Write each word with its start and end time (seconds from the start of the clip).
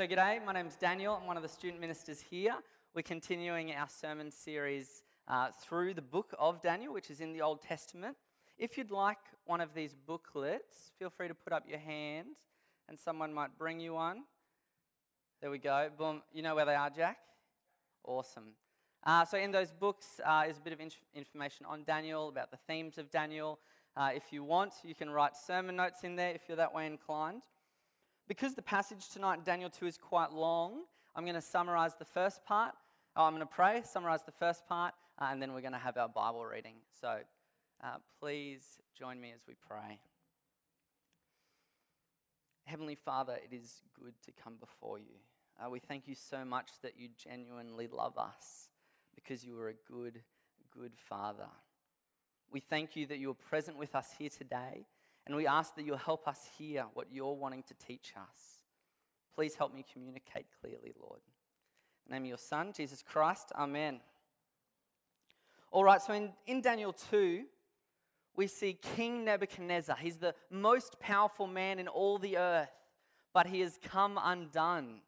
so, 0.00 0.06
g'day, 0.06 0.42
my 0.42 0.54
name's 0.54 0.76
Daniel. 0.76 1.18
I'm 1.20 1.26
one 1.26 1.36
of 1.36 1.42
the 1.42 1.48
student 1.50 1.78
ministers 1.78 2.22
here. 2.22 2.54
We're 2.94 3.02
continuing 3.02 3.74
our 3.74 3.86
sermon 3.86 4.30
series 4.30 5.02
uh, 5.28 5.48
through 5.62 5.92
the 5.92 6.00
book 6.00 6.34
of 6.38 6.62
Daniel, 6.62 6.94
which 6.94 7.10
is 7.10 7.20
in 7.20 7.34
the 7.34 7.42
Old 7.42 7.60
Testament. 7.60 8.16
If 8.56 8.78
you'd 8.78 8.90
like 8.90 9.18
one 9.44 9.60
of 9.60 9.74
these 9.74 9.94
booklets, 10.06 10.92
feel 10.98 11.10
free 11.10 11.28
to 11.28 11.34
put 11.34 11.52
up 11.52 11.64
your 11.68 11.80
hand 11.80 12.36
and 12.88 12.98
someone 12.98 13.34
might 13.34 13.58
bring 13.58 13.78
you 13.78 13.92
one. 13.92 14.22
There 15.42 15.50
we 15.50 15.58
go. 15.58 15.90
Boom. 15.98 16.22
You 16.32 16.40
know 16.40 16.54
where 16.54 16.64
they 16.64 16.76
are, 16.76 16.88
Jack? 16.88 17.18
Awesome. 18.02 18.54
Uh, 19.04 19.26
so, 19.26 19.36
in 19.36 19.50
those 19.50 19.70
books 19.70 20.18
uh, 20.24 20.44
is 20.48 20.56
a 20.56 20.62
bit 20.62 20.72
of 20.72 20.80
inf- 20.80 20.96
information 21.14 21.66
on 21.66 21.84
Daniel, 21.84 22.30
about 22.30 22.50
the 22.50 22.58
themes 22.66 22.96
of 22.96 23.10
Daniel. 23.10 23.58
Uh, 23.94 24.12
if 24.14 24.32
you 24.32 24.44
want, 24.44 24.72
you 24.82 24.94
can 24.94 25.10
write 25.10 25.36
sermon 25.36 25.76
notes 25.76 26.04
in 26.04 26.16
there 26.16 26.30
if 26.30 26.48
you're 26.48 26.56
that 26.56 26.72
way 26.72 26.86
inclined. 26.86 27.42
Because 28.30 28.54
the 28.54 28.62
passage 28.62 29.08
tonight 29.08 29.38
in 29.38 29.42
Daniel 29.42 29.68
2 29.68 29.86
is 29.86 29.98
quite 29.98 30.32
long, 30.32 30.82
I'm 31.16 31.24
going 31.24 31.34
to 31.34 31.40
summarize 31.40 31.96
the 31.96 32.04
first 32.04 32.44
part. 32.44 32.72
Oh, 33.16 33.24
I'm 33.24 33.32
going 33.32 33.40
to 33.40 33.52
pray, 33.52 33.82
summarize 33.84 34.22
the 34.22 34.30
first 34.30 34.68
part, 34.68 34.94
uh, 35.20 35.30
and 35.32 35.42
then 35.42 35.52
we're 35.52 35.62
going 35.62 35.72
to 35.72 35.80
have 35.80 35.96
our 35.96 36.08
Bible 36.08 36.46
reading. 36.46 36.76
So 37.00 37.16
uh, 37.82 37.96
please 38.20 38.78
join 38.96 39.20
me 39.20 39.32
as 39.34 39.40
we 39.48 39.54
pray. 39.68 39.98
Heavenly 42.66 42.94
Father, 42.94 43.36
it 43.44 43.52
is 43.52 43.82
good 44.00 44.14
to 44.26 44.30
come 44.44 44.54
before 44.60 45.00
you. 45.00 45.16
Uh, 45.58 45.68
we 45.68 45.80
thank 45.80 46.06
you 46.06 46.14
so 46.14 46.44
much 46.44 46.68
that 46.84 46.92
you 46.96 47.08
genuinely 47.18 47.88
love 47.88 48.16
us 48.16 48.68
because 49.12 49.44
you 49.44 49.58
are 49.58 49.70
a 49.70 49.92
good, 49.92 50.20
good 50.72 50.92
Father. 50.94 51.48
We 52.52 52.60
thank 52.60 52.94
you 52.94 53.06
that 53.08 53.18
you 53.18 53.32
are 53.32 53.34
present 53.34 53.76
with 53.76 53.96
us 53.96 54.10
here 54.16 54.30
today 54.30 54.86
and 55.30 55.36
we 55.36 55.46
ask 55.46 55.76
that 55.76 55.84
you'll 55.84 55.96
help 55.96 56.26
us 56.26 56.40
hear 56.58 56.86
what 56.94 57.06
you're 57.12 57.36
wanting 57.36 57.62
to 57.62 57.74
teach 57.74 58.14
us. 58.16 58.58
Please 59.32 59.54
help 59.54 59.72
me 59.72 59.84
communicate 59.92 60.46
clearly, 60.60 60.92
Lord. 61.00 61.20
In 62.04 62.10
the 62.10 62.14
name 62.14 62.22
of 62.24 62.28
your 62.30 62.36
Son, 62.36 62.72
Jesus 62.76 63.00
Christ, 63.00 63.52
Amen. 63.54 64.00
All 65.70 65.84
right, 65.84 66.02
so 66.02 66.14
in, 66.14 66.32
in 66.48 66.60
Daniel 66.60 66.92
2, 66.92 67.44
we 68.34 68.48
see 68.48 68.76
King 68.96 69.24
Nebuchadnezzar. 69.24 69.94
He's 70.00 70.16
the 70.16 70.34
most 70.50 70.98
powerful 70.98 71.46
man 71.46 71.78
in 71.78 71.86
all 71.86 72.18
the 72.18 72.36
earth, 72.36 72.72
but 73.32 73.46
he 73.46 73.60
has 73.60 73.78
come 73.80 74.18
undone 74.20 75.00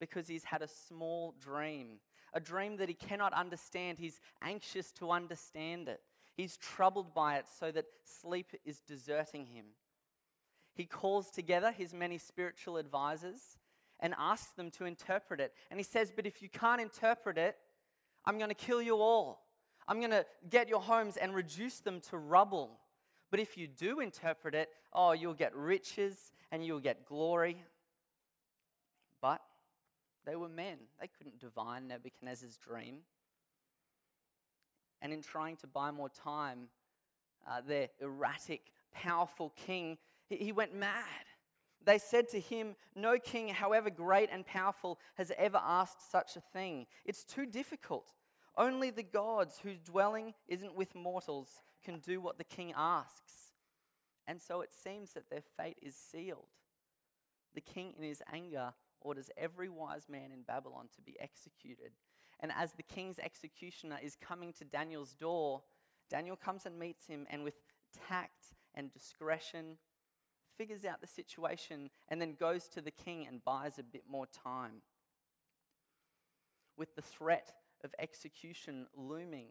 because 0.00 0.26
he's 0.26 0.42
had 0.42 0.62
a 0.62 0.68
small 0.68 1.32
dream, 1.40 2.00
a 2.32 2.40
dream 2.40 2.76
that 2.78 2.88
he 2.88 2.94
cannot 2.96 3.32
understand. 3.32 4.00
He's 4.00 4.18
anxious 4.42 4.90
to 4.94 5.12
understand 5.12 5.88
it. 5.88 6.00
He's 6.36 6.56
troubled 6.56 7.14
by 7.14 7.36
it 7.36 7.46
so 7.58 7.70
that 7.70 7.86
sleep 8.04 8.52
is 8.64 8.80
deserting 8.80 9.46
him. 9.46 9.66
He 10.74 10.84
calls 10.84 11.30
together 11.30 11.70
his 11.70 11.94
many 11.94 12.18
spiritual 12.18 12.76
advisors 12.76 13.56
and 14.00 14.14
asks 14.18 14.52
them 14.52 14.70
to 14.72 14.84
interpret 14.84 15.40
it. 15.40 15.52
And 15.70 15.78
he 15.78 15.84
says, 15.84 16.12
But 16.14 16.26
if 16.26 16.42
you 16.42 16.48
can't 16.48 16.80
interpret 16.80 17.38
it, 17.38 17.56
I'm 18.24 18.38
going 18.38 18.50
to 18.50 18.54
kill 18.54 18.82
you 18.82 18.96
all. 18.96 19.46
I'm 19.86 19.98
going 19.98 20.10
to 20.10 20.26
get 20.50 20.68
your 20.68 20.80
homes 20.80 21.16
and 21.16 21.34
reduce 21.34 21.78
them 21.78 22.00
to 22.10 22.16
rubble. 22.16 22.80
But 23.30 23.38
if 23.38 23.56
you 23.56 23.68
do 23.68 24.00
interpret 24.00 24.54
it, 24.54 24.70
oh, 24.92 25.12
you'll 25.12 25.34
get 25.34 25.54
riches 25.54 26.32
and 26.50 26.64
you'll 26.64 26.80
get 26.80 27.06
glory. 27.06 27.62
But 29.20 29.42
they 30.26 30.36
were 30.36 30.48
men, 30.48 30.78
they 31.00 31.06
couldn't 31.06 31.38
divine 31.38 31.86
Nebuchadnezzar's 31.86 32.56
dream 32.56 32.98
and 35.04 35.12
in 35.12 35.20
trying 35.20 35.54
to 35.56 35.66
buy 35.66 35.90
more 35.90 36.08
time, 36.08 36.68
uh, 37.46 37.60
their 37.60 37.90
erratic, 38.00 38.72
powerful 38.90 39.52
king, 39.54 39.98
he, 40.30 40.36
he 40.36 40.50
went 40.50 40.74
mad. 40.74 41.26
They 41.84 41.98
said 41.98 42.30
to 42.30 42.40
him, 42.40 42.74
No 42.96 43.18
king, 43.18 43.48
however 43.48 43.90
great 43.90 44.30
and 44.32 44.46
powerful, 44.46 44.98
has 45.16 45.30
ever 45.36 45.60
asked 45.62 46.10
such 46.10 46.36
a 46.36 46.40
thing. 46.40 46.86
It's 47.04 47.22
too 47.22 47.44
difficult. 47.44 48.14
Only 48.56 48.88
the 48.88 49.02
gods 49.02 49.60
whose 49.62 49.78
dwelling 49.78 50.32
isn't 50.48 50.74
with 50.74 50.94
mortals 50.94 51.60
can 51.84 51.98
do 51.98 52.22
what 52.22 52.38
the 52.38 52.44
king 52.44 52.72
asks. 52.74 53.52
And 54.26 54.40
so 54.40 54.62
it 54.62 54.70
seems 54.72 55.12
that 55.12 55.28
their 55.28 55.42
fate 55.58 55.76
is 55.82 55.94
sealed. 55.94 56.48
The 57.54 57.60
king, 57.60 57.92
in 57.98 58.04
his 58.04 58.22
anger, 58.32 58.72
orders 59.02 59.28
every 59.36 59.68
wise 59.68 60.06
man 60.08 60.32
in 60.32 60.44
Babylon 60.46 60.88
to 60.96 61.02
be 61.02 61.14
executed 61.20 61.92
and 62.40 62.52
as 62.56 62.72
the 62.72 62.82
king's 62.82 63.18
executioner 63.18 63.98
is 64.02 64.16
coming 64.16 64.52
to 64.54 64.64
Daniel's 64.64 65.14
door, 65.14 65.62
Daniel 66.10 66.36
comes 66.36 66.66
and 66.66 66.78
meets 66.78 67.06
him, 67.06 67.26
and 67.30 67.44
with 67.44 67.54
tact 68.08 68.54
and 68.74 68.92
discretion, 68.92 69.78
figures 70.56 70.84
out 70.84 71.00
the 71.00 71.06
situation 71.06 71.90
and 72.08 72.20
then 72.20 72.36
goes 72.38 72.68
to 72.68 72.80
the 72.80 72.90
king 72.90 73.26
and 73.26 73.44
buys 73.44 73.78
a 73.78 73.82
bit 73.82 74.04
more 74.08 74.26
time. 74.26 74.82
With 76.76 76.94
the 76.96 77.02
threat 77.02 77.52
of 77.82 77.94
execution 77.98 78.86
looming 78.96 79.46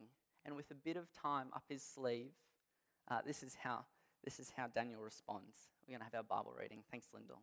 and 0.46 0.56
with 0.56 0.72
a 0.72 0.76
bit 0.76 0.98
of 0.98 1.12
time 1.14 1.48
up 1.56 1.64
his 1.70 1.84
sleeve, 1.84 2.32
uh, 3.10 3.20
this, 3.26 3.44
is 3.44 3.56
how, 3.62 3.86
this 4.24 4.40
is 4.40 4.52
how 4.56 4.68
Daniel 4.68 5.02
responds. 5.02 5.56
We're 5.88 5.98
going 5.98 6.00
to 6.00 6.06
have 6.06 6.16
our 6.16 6.24
Bible 6.24 6.54
reading. 6.58 6.80
Thanks, 6.92 7.08
Lyndall. 7.14 7.42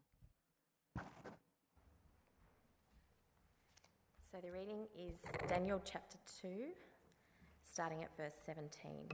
So 4.30 4.38
the 4.40 4.52
reading 4.52 4.86
is 4.96 5.18
Daniel 5.48 5.82
chapter 5.84 6.16
2, 6.40 6.66
starting 7.68 8.04
at 8.04 8.16
verse 8.16 8.36
17. 8.46 9.08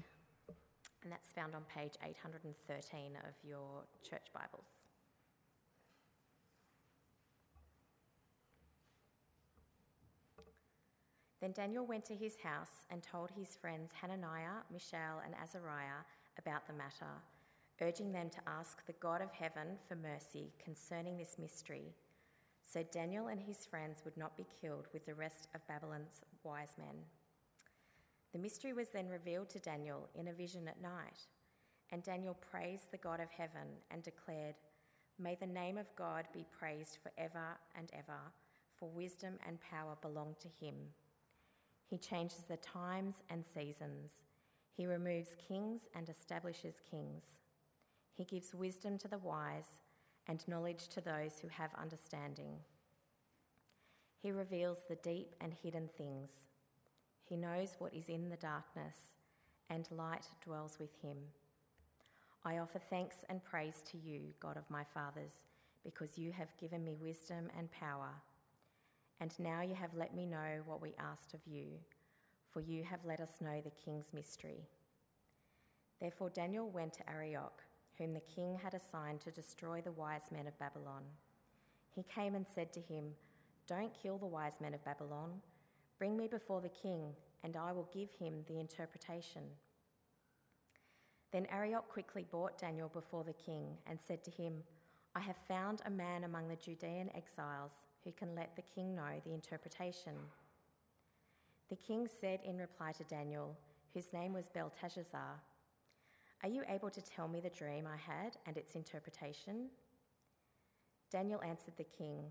And 1.03 1.11
that's 1.11 1.31
found 1.31 1.55
on 1.55 1.63
page 1.75 1.95
813 2.05 3.17
of 3.27 3.33
your 3.43 3.85
church 4.03 4.27
Bibles. 4.35 4.69
Then 11.41 11.53
Daniel 11.53 11.87
went 11.87 12.05
to 12.07 12.15
his 12.15 12.37
house 12.43 12.85
and 12.91 13.03
told 13.03 13.31
his 13.31 13.57
friends 13.59 13.93
Hananiah, 13.99 14.65
Mishael, 14.71 15.23
and 15.25 15.35
Azariah 15.43 16.05
about 16.39 16.67
the 16.67 16.75
matter, 16.75 17.15
urging 17.81 18.13
them 18.13 18.29
to 18.29 18.39
ask 18.47 18.85
the 18.85 18.95
God 19.01 19.23
of 19.23 19.31
heaven 19.33 19.79
for 19.89 19.97
mercy 19.97 20.53
concerning 20.63 21.17
this 21.17 21.37
mystery 21.39 21.95
so 22.71 22.83
Daniel 22.93 23.29
and 23.29 23.41
his 23.41 23.65
friends 23.65 24.03
would 24.05 24.17
not 24.17 24.37
be 24.37 24.47
killed 24.61 24.89
with 24.93 25.07
the 25.07 25.15
rest 25.15 25.49
of 25.55 25.67
Babylon's 25.69 26.21
wise 26.43 26.75
men. 26.77 26.97
The 28.33 28.41
mystery 28.41 28.73
was 28.73 28.89
then 28.89 29.09
revealed 29.09 29.49
to 29.51 29.61
Daniel 29.61 30.09
in 30.15 30.29
a 30.29 30.33
vision 30.33 30.67
at 30.69 30.83
night, 30.83 31.27
and 31.93 32.03
Daniel 32.03 32.37
praised 32.51 32.91
the 32.91 32.99
God 32.99 33.21
of 33.21 33.31
heaven 33.31 33.69
and 33.91 34.03
declared, 34.03 34.57
May 35.19 35.37
the 35.37 35.47
name 35.47 35.79
of 35.79 35.95
God 35.97 36.27
be 36.35 36.45
praised 36.59 36.99
forever 37.03 37.57
and 37.79 37.89
ever, 37.95 38.19
for 38.79 38.91
wisdom 38.91 39.35
and 39.47 39.59
power 39.61 39.97
belong 40.03 40.35
to 40.41 40.49
him. 40.67 40.75
He 41.89 41.97
changes 41.97 42.43
the 42.49 42.59
times 42.59 43.15
and 43.31 43.45
seasons. 43.55 44.11
He 44.77 44.87
removes 44.87 45.37
kings 45.49 45.83
and 45.95 46.09
establishes 46.09 46.75
kings. 46.91 47.23
He 48.13 48.25
gives 48.25 48.55
wisdom 48.55 48.99
to 48.99 49.09
the 49.09 49.19
wise 49.19 49.79
and 50.29 50.47
knowledge 50.49 50.89
to 50.89 51.01
those 51.01 51.39
who 51.41 51.49
have 51.49 51.71
understanding. 51.81 52.55
He 54.23 54.31
reveals 54.33 54.79
the 54.89 54.97
deep 54.97 55.35
and 55.41 55.53
hidden 55.53 55.89
things. 55.97 56.31
He 57.29 57.37
knows 57.37 57.77
what 57.79 57.95
is 57.95 58.09
in 58.09 58.29
the 58.29 58.37
darkness, 58.37 58.97
and 59.71 59.89
light 59.91 60.27
dwells 60.45 60.79
with 60.81 60.95
him. 61.03 61.17
I 62.45 62.59
offer 62.59 62.79
thanks 62.79 63.25
and 63.29 63.45
praise 63.45 63.83
to 63.91 63.99
you, 63.99 64.21
God 64.41 64.57
of 64.57 64.71
my 64.71 64.85
fathers, 64.95 65.45
because 65.85 66.19
you 66.19 66.33
have 66.33 66.57
given 66.61 66.85
me 66.85 66.95
wisdom 67.01 67.51
and 67.59 67.71
power. 67.71 68.11
And 69.21 69.33
now 69.39 69.63
you 69.63 69.75
have 69.75 69.95
let 69.97 70.15
me 70.15 70.27
know 70.27 70.63
what 70.65 70.83
we 70.83 70.95
asked 70.99 71.35
of 71.35 71.41
you, 71.47 71.67
for 72.53 72.61
you 72.61 72.85
have 72.85 73.01
let 73.05 73.21
us 73.21 73.41
know 73.41 73.61
the 73.65 73.71
king's 73.71 74.13
mystery. 74.13 74.69
Therefore 76.01 76.31
Daniel 76.31 76.69
went 76.69 76.93
to 76.95 77.11
Arioch 77.11 77.63
whom 77.99 78.15
the 78.15 78.21
king 78.21 78.59
had 78.63 78.75
assigned 78.75 79.21
to 79.21 79.31
destroy 79.31 79.81
the 79.81 79.93
wise 79.93 80.31
men 80.31 80.47
of 80.47 80.59
Babylon. 80.59 81.03
He 81.95 82.03
came 82.03 82.35
and 82.35 82.47
said 82.47 82.73
to 82.75 82.81
him, 82.81 83.15
Don't 83.67 83.95
kill 83.95 84.19
the 84.19 84.27
wise 84.27 84.61
men 84.61 84.75
of 84.75 84.85
Babylon. 84.85 85.41
Bring 85.99 86.17
me 86.17 86.29
before 86.29 86.61
the 86.61 86.69
king, 86.69 87.15
and 87.43 87.57
I 87.57 87.73
will 87.73 87.89
give 87.93 88.11
him 88.19 88.45
the 88.49 88.61
interpretation. 88.61 89.43
Then 91.33 91.47
Arioch 91.51 91.89
quickly 91.89 92.25
brought 92.31 92.59
Daniel 92.59 92.89
before 92.89 93.25
the 93.25 93.33
king 93.33 93.77
and 93.87 93.99
said 93.99 94.23
to 94.25 94.31
him, 94.31 94.63
I 95.15 95.21
have 95.21 95.37
found 95.49 95.81
a 95.85 95.91
man 95.91 96.25
among 96.25 96.49
the 96.49 96.57
Judean 96.57 97.11
exiles 97.15 97.73
who 98.05 98.13
can 98.13 98.35
let 98.35 98.55
the 98.55 98.63
king 98.63 98.95
know 98.95 99.21
the 99.25 99.33
interpretation. 99.33 100.13
The 101.69 101.77
king 101.77 102.07
said 102.21 102.41
in 102.45 102.59
reply 102.59 102.93
to 102.93 103.05
Daniel, 103.05 103.57
whose 103.95 104.13
name 104.13 104.33
was 104.33 104.49
Belteshazzar, 104.49 105.41
are 106.43 106.49
you 106.49 106.63
able 106.69 106.91
to 106.91 107.03
tell 107.03 107.29
me 107.29 107.41
the 107.41 107.51
dream 107.51 107.87
I 107.87 107.97
had 107.97 108.37
and 108.47 108.57
its 108.57 108.75
interpretation? 108.75 109.69
Daniel 111.11 111.43
answered 111.43 111.75
the 111.77 111.85
king 111.85 112.25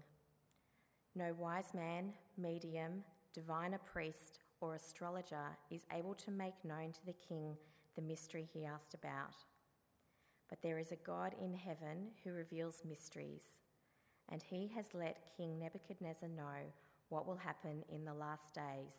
No 1.15 1.33
wise 1.37 1.73
man, 1.73 2.13
medium, 2.37 3.03
diviner 3.33 3.79
priest, 3.79 4.39
or 4.61 4.75
astrologer 4.75 5.57
is 5.71 5.85
able 5.91 6.13
to 6.15 6.31
make 6.31 6.63
known 6.63 6.91
to 6.93 7.05
the 7.05 7.13
king 7.13 7.57
the 7.95 8.01
mystery 8.01 8.47
he 8.53 8.65
asked 8.65 8.93
about. 8.93 9.35
But 10.49 10.61
there 10.61 10.79
is 10.79 10.91
a 10.91 10.97
God 11.05 11.33
in 11.41 11.53
heaven 11.53 12.11
who 12.23 12.31
reveals 12.31 12.83
mysteries. 12.87 13.43
and 14.29 14.41
he 14.41 14.71
has 14.75 14.85
let 14.93 15.29
King 15.37 15.59
Nebuchadnezzar 15.59 16.29
know 16.29 16.73
what 17.09 17.27
will 17.27 17.37
happen 17.37 17.83
in 17.89 18.05
the 18.05 18.13
last 18.13 18.53
days. 18.53 18.93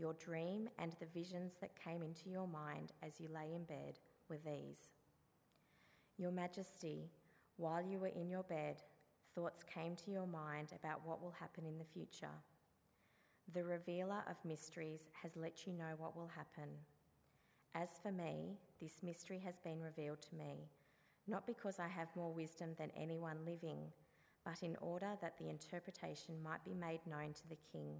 Your 0.00 0.14
dream 0.14 0.70
and 0.78 0.94
the 0.98 1.20
visions 1.20 1.52
that 1.60 1.78
came 1.84 2.02
into 2.02 2.30
your 2.30 2.48
mind 2.48 2.92
as 3.02 3.20
you 3.20 3.28
lay 3.28 3.54
in 3.54 3.64
bed 3.64 3.98
were 4.30 4.38
these 4.42 4.92
Your 6.16 6.30
Majesty, 6.30 7.10
while 7.58 7.82
you 7.82 7.98
were 7.98 8.06
in 8.06 8.30
your 8.30 8.44
bed, 8.44 8.76
thoughts 9.34 9.62
came 9.62 9.94
to 9.96 10.10
your 10.10 10.26
mind 10.26 10.68
about 10.72 11.06
what 11.06 11.20
will 11.20 11.34
happen 11.38 11.66
in 11.66 11.76
the 11.76 11.84
future. 11.84 12.32
The 13.52 13.62
revealer 13.62 14.22
of 14.26 14.36
mysteries 14.42 15.00
has 15.22 15.36
let 15.36 15.66
you 15.66 15.74
know 15.74 15.92
what 15.98 16.16
will 16.16 16.30
happen. 16.34 16.70
As 17.74 17.90
for 18.02 18.10
me, 18.10 18.56
this 18.80 19.02
mystery 19.02 19.42
has 19.44 19.58
been 19.62 19.82
revealed 19.82 20.22
to 20.30 20.34
me, 20.34 20.70
not 21.28 21.46
because 21.46 21.78
I 21.78 21.88
have 21.88 22.08
more 22.16 22.32
wisdom 22.32 22.70
than 22.78 22.90
anyone 22.96 23.44
living, 23.44 23.80
but 24.46 24.62
in 24.62 24.76
order 24.80 25.10
that 25.20 25.36
the 25.36 25.50
interpretation 25.50 26.42
might 26.42 26.64
be 26.64 26.72
made 26.72 27.00
known 27.06 27.34
to 27.34 27.48
the 27.50 27.58
king, 27.70 27.96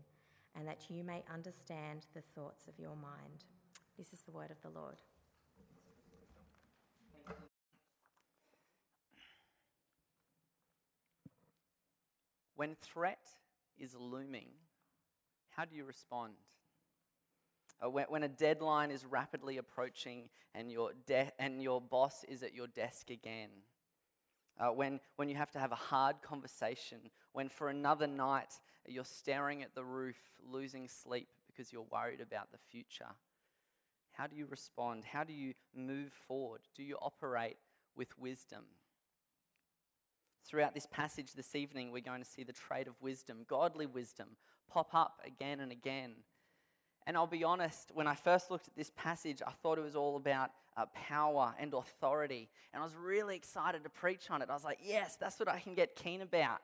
and 0.57 0.67
that 0.67 0.91
you 0.91 1.05
may 1.05 1.23
understand 1.33 2.07
the 2.15 2.23
thoughts 2.35 2.67
of 2.69 2.79
your 2.79 2.97
mind. 2.97 3.45
This 3.97 4.13
is 4.13 4.21
the 4.21 4.33
word 4.33 4.51
of 4.51 4.61
the 4.63 4.71
Lord. 4.71 4.97
When 12.57 12.77
threat 12.83 13.27
is 13.79 13.95
looming, 13.95 14.49
how 15.49 15.65
do 15.65 15.75
you 15.77 15.85
respond? 15.85 16.35
Uh, 17.83 17.89
when, 17.89 18.23
a 18.23 18.29
deadline 18.29 18.91
is 18.91 19.07
rapidly 19.07 19.57
approaching 19.57 20.29
and 20.55 20.71
your, 20.71 20.91
de- 21.07 21.33
and 21.39 21.63
your 21.63 21.81
boss 21.81 22.23
is 22.29 22.43
at 22.43 22.55
your 22.55 22.67
desk 22.67 23.09
again, 23.09 23.49
uh, 24.59 24.69
when, 24.69 25.01
when 25.17 25.31
you 25.31 25.37
have 25.37 25.51
to 25.53 25.59
have 25.59 25.73
a 25.73 25.77
hard 25.77 26.21
conversation, 26.21 26.99
when 27.33 27.49
for 27.49 27.71
another 27.71 28.07
night 28.07 28.53
you're 28.91 29.05
staring 29.05 29.63
at 29.63 29.75
the 29.75 29.85
roof, 29.85 30.17
losing 30.51 30.89
sleep 30.89 31.29
because 31.47 31.73
you're 31.73 31.87
worried 31.91 32.21
about 32.21 32.53
the 32.53 32.59
future. 32.71 33.09
How 34.13 34.27
do 34.27 34.37
you 34.37 34.47
respond? 34.47 35.05
How 35.05 35.25
do 35.25 35.33
you 35.33 35.55
move 35.75 36.13
forward? 36.27 36.61
Do 36.75 36.83
you 36.83 36.97
operate 37.01 37.57
with 37.97 38.19
wisdom? 38.19 38.65
Throughout 40.47 40.75
this 40.75 40.87
passage 40.87 41.35
this 41.35 41.55
evening, 41.55 41.93
we're 41.93 42.01
going 42.01 42.23
to 42.23 42.29
see 42.29 42.43
the 42.43 42.53
trait 42.53 42.89
of 42.89 42.95
wisdom, 43.01 43.45
godly 43.47 43.87
wisdom, 43.87 44.29
pop 44.69 44.95
up 44.95 45.21
again 45.25 45.61
and 45.61 45.71
again. 45.71 46.13
And 47.07 47.17
I'll 47.17 47.27
be 47.27 47.45
honest, 47.45 47.93
when 47.95 48.07
I 48.07 48.15
first 48.15 48.51
looked 48.51 48.69
at 48.69 48.77
this 48.77 48.91
passage, 48.97 49.43
I 49.47 49.53
thought 49.63 49.79
it 49.79 49.85
was 49.85 49.97
all 49.97 50.17
about 50.17 50.51
uh, 50.77 50.87
power 50.95 51.55
and 51.59 51.73
authority. 51.75 52.49
And 52.73 52.81
I 52.81 52.85
was 52.85 52.95
really 52.95 53.37
excited 53.37 53.85
to 53.85 53.91
preach 53.91 54.31
on 54.31 54.43
it. 54.43 54.51
I 54.51 54.55
was 54.55 54.65
like, 54.65 54.79
yes, 54.83 55.17
that's 55.17 55.39
what 55.39 55.49
I 55.49 55.61
can 55.61 55.75
get 55.75 55.97
keen 55.97 56.21
about. 56.21 56.61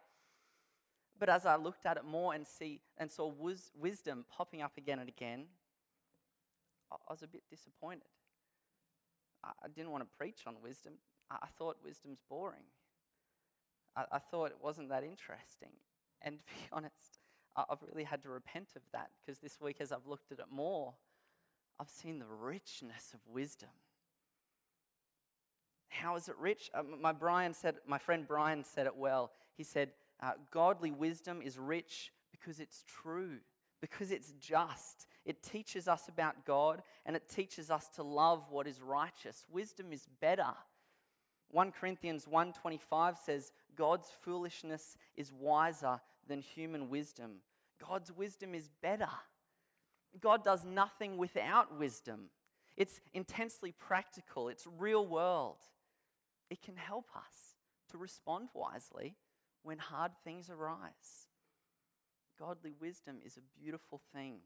But 1.19 1.29
as 1.29 1.47
I 1.47 1.57
looked 1.57 1.87
at 1.87 1.97
it 1.97 2.05
more 2.05 2.35
and, 2.35 2.47
see, 2.47 2.81
and 2.99 3.11
saw 3.11 3.27
wis- 3.29 3.71
wisdom 3.79 4.25
popping 4.31 4.63
up 4.63 4.77
again 4.77 4.99
and 4.99 5.09
again, 5.09 5.47
I, 6.91 6.97
I 7.09 7.13
was 7.13 7.23
a 7.23 7.27
bit 7.27 7.43
disappointed. 7.51 8.09
I, 9.43 9.51
I 9.65 9.69
didn't 9.69 9.91
want 9.91 10.05
to 10.05 10.17
preach 10.17 10.41
on 10.47 10.57
wisdom. 10.63 10.95
I, 11.31 11.37
I 11.43 11.47
thought 11.59 11.77
wisdom's 11.85 12.21
boring. 12.29 12.65
I, 13.97 14.05
I 14.13 14.19
thought 14.19 14.51
it 14.51 14.59
wasn't 14.63 14.91
that 14.91 15.05
interesting. 15.05 15.73
And 16.23 16.39
to 16.39 16.45
be 16.45 16.61
honest, 16.73 17.21
I've 17.57 17.83
really 17.89 18.05
had 18.05 18.23
to 18.23 18.29
repent 18.29 18.69
of 18.77 18.83
that 18.93 19.11
because 19.25 19.41
this 19.41 19.61
week, 19.61 19.77
as 19.81 19.91
I've 19.91 20.07
looked 20.07 20.31
at 20.31 20.39
it 20.39 20.47
more, 20.51 20.95
I've 21.81 21.89
seen 21.89 22.19
the 22.19 22.27
richness 22.27 23.13
of 23.15 23.21
wisdom. 23.27 23.71
How 25.89 26.17
is 26.17 26.29
it 26.29 26.37
rich? 26.39 26.71
Uh, 26.75 26.83
my, 27.01 27.13
Brian 27.13 27.55
said, 27.55 27.77
my 27.87 27.99
friend 27.99 28.27
Brian 28.29 28.65
said 28.65 28.87
it 28.87 28.97
well. 28.97 29.33
He 29.57 29.65
said, 29.65 29.91
uh, 30.23 30.33
Godly 30.51 30.91
wisdom 30.91 31.43
is 31.43 31.59
rich 31.59 32.13
because 32.31 32.61
it's 32.61 32.85
true, 32.87 33.39
because 33.81 34.11
it's 34.11 34.33
just. 34.33 35.07
It 35.25 35.43
teaches 35.43 35.89
us 35.89 36.09
about 36.09 36.45
God 36.45 36.83
and 37.05 37.17
it 37.17 37.29
teaches 37.29 37.71
us 37.71 37.89
to 37.97 38.03
love 38.03 38.45
what 38.51 38.67
is 38.67 38.81
righteous. 38.81 39.45
Wisdom 39.51 39.93
is 39.93 40.07
better. 40.21 40.55
1 41.51 41.73
Corinthians 41.73 42.27
1:25 42.27 43.19
says 43.19 43.53
God's 43.75 44.11
foolishness 44.23 44.97
is 45.17 45.33
wiser 45.33 46.01
than 46.27 46.41
human 46.41 46.89
wisdom. 46.89 47.43
God's 47.79 48.13
wisdom 48.13 48.55
is 48.55 48.69
better. 48.81 49.11
God 50.21 50.43
does 50.43 50.65
nothing 50.65 51.17
without 51.17 51.77
wisdom. 51.79 52.31
It's 52.77 53.01
intensely 53.15 53.73
practical, 53.73 54.49
it's 54.49 54.67
real 54.67 55.07
world. 55.07 55.59
It 56.51 56.63
can 56.63 56.77
help 56.77 57.07
us 57.17 57.57
to 57.91 57.99
respond 57.99 58.49
wisely 58.55 59.17
when 59.67 59.79
hard 59.79 60.13
things 60.23 60.49
arise. 60.49 61.27
Godly 62.39 62.73
wisdom 62.81 63.17
is 63.25 63.37
a 63.37 63.61
beautiful 63.61 64.01
thing. 64.15 64.37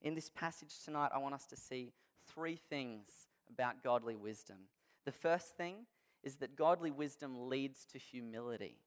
In 0.00 0.14
this 0.14 0.30
passage 0.30 0.72
tonight, 0.82 1.10
I 1.14 1.18
want 1.18 1.34
us 1.34 1.44
to 1.48 1.56
see 1.56 1.92
three 2.26 2.56
things 2.56 3.08
about 3.50 3.84
godly 3.84 4.16
wisdom. 4.16 4.56
The 5.04 5.12
first 5.12 5.56
thing 5.58 5.86
is 6.22 6.36
that 6.36 6.56
godly 6.56 6.90
wisdom 6.90 7.50
leads 7.50 7.84
to 7.92 7.98
humility. 7.98 8.78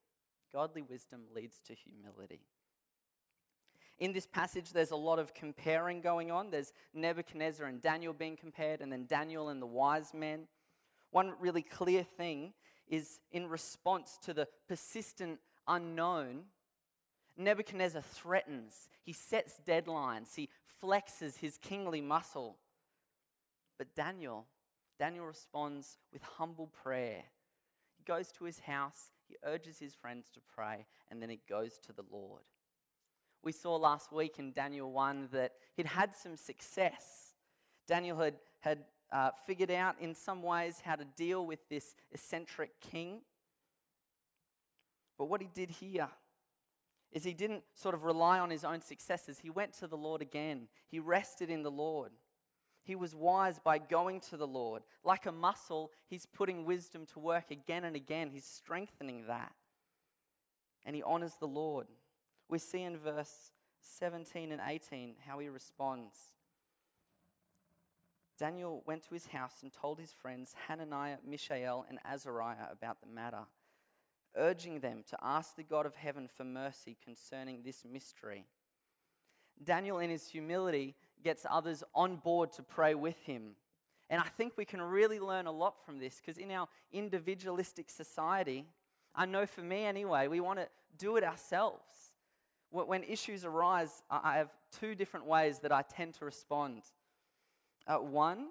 Godly 0.52 0.82
wisdom 0.82 1.20
leads 1.32 1.60
to 1.68 1.74
humility. 1.74 2.40
In 3.98 4.12
this 4.12 4.26
passage, 4.26 4.72
there's 4.72 4.90
a 4.90 4.96
lot 4.96 5.20
of 5.20 5.32
comparing 5.32 6.00
going 6.00 6.32
on. 6.32 6.50
There's 6.50 6.72
Nebuchadnezzar 6.92 7.66
and 7.66 7.80
Daniel 7.80 8.12
being 8.12 8.36
compared, 8.36 8.80
and 8.80 8.90
then 8.90 9.06
Daniel 9.06 9.48
and 9.50 9.62
the 9.62 9.66
wise 9.66 10.12
men. 10.12 10.48
One 11.12 11.34
really 11.38 11.62
clear 11.62 12.02
thing 12.02 12.52
is 12.88 13.20
in 13.32 13.48
response 13.48 14.18
to 14.24 14.34
the 14.34 14.48
persistent 14.68 15.40
unknown, 15.66 16.44
Nebuchadnezzar 17.36 18.02
threatens, 18.02 18.88
he 19.02 19.12
sets 19.12 19.60
deadlines, 19.66 20.34
he 20.36 20.48
flexes 20.82 21.38
his 21.38 21.58
kingly 21.58 22.00
muscle. 22.00 22.56
But 23.78 23.94
Daniel, 23.94 24.46
Daniel 24.98 25.26
responds 25.26 25.98
with 26.12 26.22
humble 26.22 26.68
prayer. 26.68 27.24
He 27.98 28.04
goes 28.04 28.32
to 28.32 28.44
his 28.44 28.60
house, 28.60 29.10
he 29.28 29.36
urges 29.44 29.78
his 29.78 29.94
friends 29.94 30.30
to 30.34 30.40
pray, 30.54 30.86
and 31.10 31.20
then 31.20 31.28
he 31.28 31.40
goes 31.48 31.78
to 31.86 31.92
the 31.92 32.04
Lord. 32.10 32.42
We 33.42 33.52
saw 33.52 33.76
last 33.76 34.12
week 34.12 34.38
in 34.38 34.52
Daniel 34.52 34.90
1 34.90 35.28
that 35.32 35.52
he'd 35.76 35.86
had 35.86 36.14
some 36.14 36.36
success. 36.36 37.34
Daniel 37.86 38.18
had, 38.18 38.36
had 38.60 38.78
uh, 39.12 39.30
figured 39.46 39.70
out 39.70 39.96
in 40.00 40.14
some 40.14 40.42
ways 40.42 40.82
how 40.84 40.96
to 40.96 41.04
deal 41.04 41.46
with 41.46 41.68
this 41.68 41.94
eccentric 42.12 42.80
king. 42.80 43.20
But 45.18 45.26
what 45.26 45.40
he 45.40 45.48
did 45.52 45.70
here 45.70 46.08
is 47.12 47.24
he 47.24 47.32
didn't 47.32 47.62
sort 47.74 47.94
of 47.94 48.04
rely 48.04 48.38
on 48.38 48.50
his 48.50 48.64
own 48.64 48.80
successes. 48.82 49.38
He 49.38 49.50
went 49.50 49.72
to 49.74 49.86
the 49.86 49.96
Lord 49.96 50.20
again, 50.20 50.68
he 50.88 50.98
rested 50.98 51.50
in 51.50 51.62
the 51.62 51.70
Lord. 51.70 52.12
He 52.82 52.94
was 52.94 53.16
wise 53.16 53.58
by 53.58 53.78
going 53.78 54.20
to 54.30 54.36
the 54.36 54.46
Lord. 54.46 54.84
Like 55.02 55.26
a 55.26 55.32
muscle, 55.32 55.90
he's 56.06 56.24
putting 56.24 56.64
wisdom 56.64 57.04
to 57.14 57.18
work 57.18 57.50
again 57.50 57.82
and 57.82 57.96
again. 57.96 58.30
He's 58.32 58.44
strengthening 58.44 59.24
that. 59.26 59.52
And 60.84 60.94
he 60.94 61.02
honors 61.02 61.34
the 61.40 61.48
Lord. 61.48 61.88
We 62.48 62.60
see 62.60 62.82
in 62.82 62.96
verse 62.96 63.50
17 63.80 64.52
and 64.52 64.60
18 64.64 65.16
how 65.26 65.40
he 65.40 65.48
responds. 65.48 66.35
Daniel 68.38 68.82
went 68.86 69.02
to 69.04 69.14
his 69.14 69.26
house 69.26 69.62
and 69.62 69.72
told 69.72 69.98
his 69.98 70.12
friends 70.12 70.54
Hananiah, 70.68 71.16
Mishael, 71.26 71.86
and 71.88 71.98
Azariah 72.04 72.70
about 72.70 73.00
the 73.00 73.06
matter, 73.06 73.44
urging 74.36 74.80
them 74.80 75.02
to 75.08 75.16
ask 75.22 75.56
the 75.56 75.62
God 75.62 75.86
of 75.86 75.94
heaven 75.94 76.28
for 76.28 76.44
mercy 76.44 76.96
concerning 77.02 77.62
this 77.62 77.84
mystery. 77.90 78.44
Daniel, 79.62 79.98
in 79.98 80.10
his 80.10 80.28
humility, 80.28 80.94
gets 81.24 81.46
others 81.48 81.82
on 81.94 82.16
board 82.16 82.52
to 82.52 82.62
pray 82.62 82.94
with 82.94 83.18
him. 83.22 83.52
And 84.10 84.20
I 84.20 84.26
think 84.36 84.52
we 84.56 84.64
can 84.64 84.82
really 84.82 85.18
learn 85.18 85.46
a 85.46 85.52
lot 85.52 85.84
from 85.84 85.98
this 85.98 86.20
because 86.20 86.38
in 86.38 86.50
our 86.50 86.68
individualistic 86.92 87.90
society, 87.90 88.66
I 89.14 89.26
know 89.26 89.46
for 89.46 89.62
me 89.62 89.84
anyway, 89.84 90.28
we 90.28 90.40
want 90.40 90.58
to 90.58 90.68
do 90.98 91.16
it 91.16 91.24
ourselves. 91.24 92.12
When 92.70 93.02
issues 93.04 93.44
arise, 93.44 94.02
I 94.10 94.36
have 94.36 94.50
two 94.78 94.94
different 94.94 95.26
ways 95.26 95.60
that 95.60 95.72
I 95.72 95.82
tend 95.82 96.14
to 96.14 96.26
respond. 96.26 96.82
Uh, 97.86 97.98
one 97.98 98.48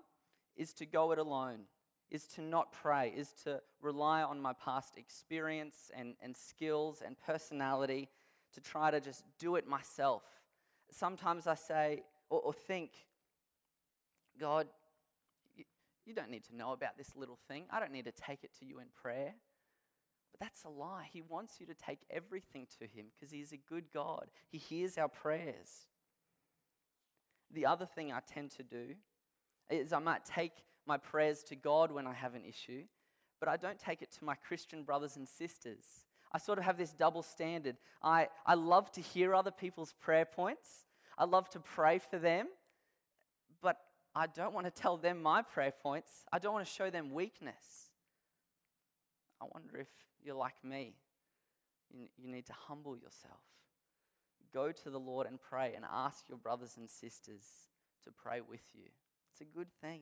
is 0.56 0.74
to 0.74 0.86
go 0.86 1.12
it 1.12 1.20
alone, 1.20 1.62
is 2.10 2.26
to 2.28 2.42
not 2.42 2.72
pray, 2.72 3.14
is 3.16 3.32
to 3.44 3.62
rely 3.82 4.24
on 4.24 4.42
my 4.42 4.54
past 4.54 4.98
experience 4.98 5.92
and, 5.96 6.16
and 6.22 6.36
skills 6.36 7.02
and 7.06 7.20
personality 7.20 8.10
to 8.54 8.62
try 8.62 8.90
to 8.90 9.02
just 9.02 9.24
do 9.38 9.56
it 9.56 9.68
myself. 9.68 10.24
Sometimes 10.92 11.48
I 11.48 11.56
say, 11.56 12.04
or, 12.30 12.40
or 12.40 12.54
think, 12.54 12.92
God, 14.40 14.68
you, 15.56 15.66
you 16.06 16.14
don't 16.14 16.30
need 16.30 16.46
to 16.46 16.56
know 16.56 16.72
about 16.72 16.98
this 16.98 17.16
little 17.16 17.40
thing. 17.48 17.66
I 17.70 17.80
don't 17.80 17.92
need 17.92 18.06
to 18.06 18.12
take 18.12 18.44
it 18.44 18.52
to 18.60 18.66
you 18.66 18.80
in 18.80 18.86
prayer. 19.02 19.34
But 20.32 20.40
that's 20.40 20.64
a 20.64 20.70
lie. 20.70 21.08
He 21.12 21.22
wants 21.22 21.60
you 21.60 21.66
to 21.68 21.74
take 21.74 22.00
everything 22.10 22.68
to 22.80 22.86
Him 22.86 23.08
because 23.14 23.32
He's 23.32 23.52
a 23.52 23.58
good 23.58 23.86
God. 23.94 24.28
He 24.50 24.58
hears 24.58 24.98
our 24.98 25.10
prayers. 25.10 25.88
The 27.52 27.66
other 27.66 27.86
thing 27.86 28.12
I 28.12 28.20
tend 28.26 28.52
to 28.52 28.64
do 28.64 28.96
is 29.70 29.94
I 29.94 30.00
might 30.00 30.26
take 30.26 30.52
my 30.86 30.98
prayers 30.98 31.44
to 31.44 31.56
God 31.56 31.92
when 31.92 32.08
I 32.08 32.14
have 32.14 32.36
an 32.36 32.44
issue, 32.46 32.84
but 33.40 33.50
I 33.50 33.58
don't 33.58 33.80
take 33.80 34.02
it 34.02 34.12
to 34.20 34.26
my 34.26 34.36
Christian 34.36 34.84
brothers 34.84 35.16
and 35.16 35.28
sisters. 35.28 35.84
I 36.32 36.38
sort 36.38 36.58
of 36.58 36.66
have 36.66 36.78
this 36.78 36.92
double 36.92 37.24
standard. 37.24 37.78
I, 38.04 38.28
I 38.46 38.56
love 38.56 38.92
to 38.94 39.02
hear 39.02 39.34
other 39.34 39.52
people's 39.52 39.94
prayer 39.94 40.26
points, 40.26 40.86
I 41.18 41.26
love 41.26 41.50
to 41.52 41.60
pray 41.60 42.00
for 42.00 42.20
them, 42.20 42.48
but 43.62 43.78
I 44.14 44.28
don't 44.28 44.54
want 44.54 44.66
to 44.66 44.72
tell 44.72 44.98
them 44.98 45.22
my 45.22 45.42
prayer 45.42 45.74
points. 45.82 46.26
I 46.32 46.40
don't 46.40 46.54
want 46.54 46.66
to 46.66 46.72
show 46.72 46.90
them 46.90 47.14
weakness. 47.14 47.90
I 49.42 49.46
wonder 49.54 49.78
if 49.78 49.88
you're 50.24 50.36
like 50.36 50.56
me. 50.64 50.96
You, 51.94 52.08
you 52.18 52.28
need 52.30 52.46
to 52.48 52.54
humble 52.54 52.96
yourself. 52.96 53.42
Go 54.54 54.72
to 54.72 54.90
the 54.90 55.00
Lord 55.00 55.28
and 55.28 55.40
pray 55.40 55.74
and 55.76 55.86
ask 55.90 56.30
your 56.30 56.38
brothers 56.38 56.76
and 56.78 56.90
sisters 56.90 57.44
to 58.04 58.12
pray 58.12 58.40
with 58.42 58.64
you. 58.74 58.90
It's 59.36 59.42
a 59.42 59.58
good 59.58 59.68
thing. 59.82 60.00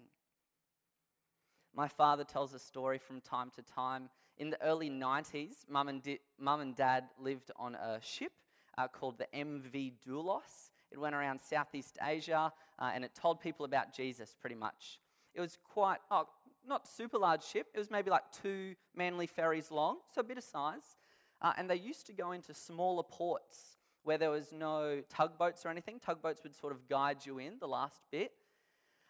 My 1.75 1.88
father 1.88 2.24
tells 2.24 2.54
a 2.54 2.60
story 2.60 3.00
from 3.00 3.20
time 3.20 3.50
to 3.56 3.63
time. 3.63 4.10
In 4.38 4.52
the 4.52 4.62
early 4.62 4.92
90s, 4.92 5.68
mum 5.68 5.90
and, 5.90 6.04
di- 6.04 6.20
mum 6.40 6.62
and 6.62 6.75
dad 6.75 7.06
lived 7.20 7.50
on 7.56 7.74
a 7.74 8.00
ship 8.00 8.32
uh, 8.78 8.88
called 8.88 9.18
the 9.18 9.25
MV 9.36 9.94
Doulos. 10.08 10.70
It 10.92 11.00
went 11.00 11.16
around 11.16 11.42
Southeast 11.42 11.98
Asia 12.00 12.54
uh, 12.78 12.92
and 12.94 13.04
it 13.04 13.16
told 13.16 13.42
people 13.42 13.66
about 13.66 13.92
Jesus 13.92 14.36
pretty 14.40 14.56
much. 14.56 15.00
It 15.34 15.42
was 15.42 15.58
quite, 15.63 15.98
oh, 16.12 16.28
not 16.68 16.88
super 16.88 17.18
large 17.18 17.44
ship. 17.44 17.66
It 17.74 17.80
was 17.80 17.90
maybe 17.90 18.12
like 18.12 18.25
two 18.44 18.75
Manly 18.96 19.25
ferries 19.25 19.72
long, 19.72 19.98
so 20.13 20.22
a 20.22 20.24
bit 20.24 20.38
of 20.38 20.44
size. 20.44 20.96
Uh, 21.42 21.54
and 21.58 21.68
they 21.68 21.78
used 21.78 22.06
to 22.06 22.13
go 22.13 22.34
into 22.34 22.54
smaller 22.54 23.02
ports 23.02 23.78
where 24.04 24.20
there 24.20 24.30
was 24.30 24.52
no 24.52 25.02
tugboats 25.10 25.66
or 25.66 25.70
anything. 25.70 26.00
Tugboats 26.00 26.44
would 26.44 26.56
sort 26.56 26.72
of 26.72 26.88
guide 26.88 27.25
you 27.25 27.40
in 27.40 27.54
the 27.60 27.68
last 27.68 28.00
bit. 28.12 28.32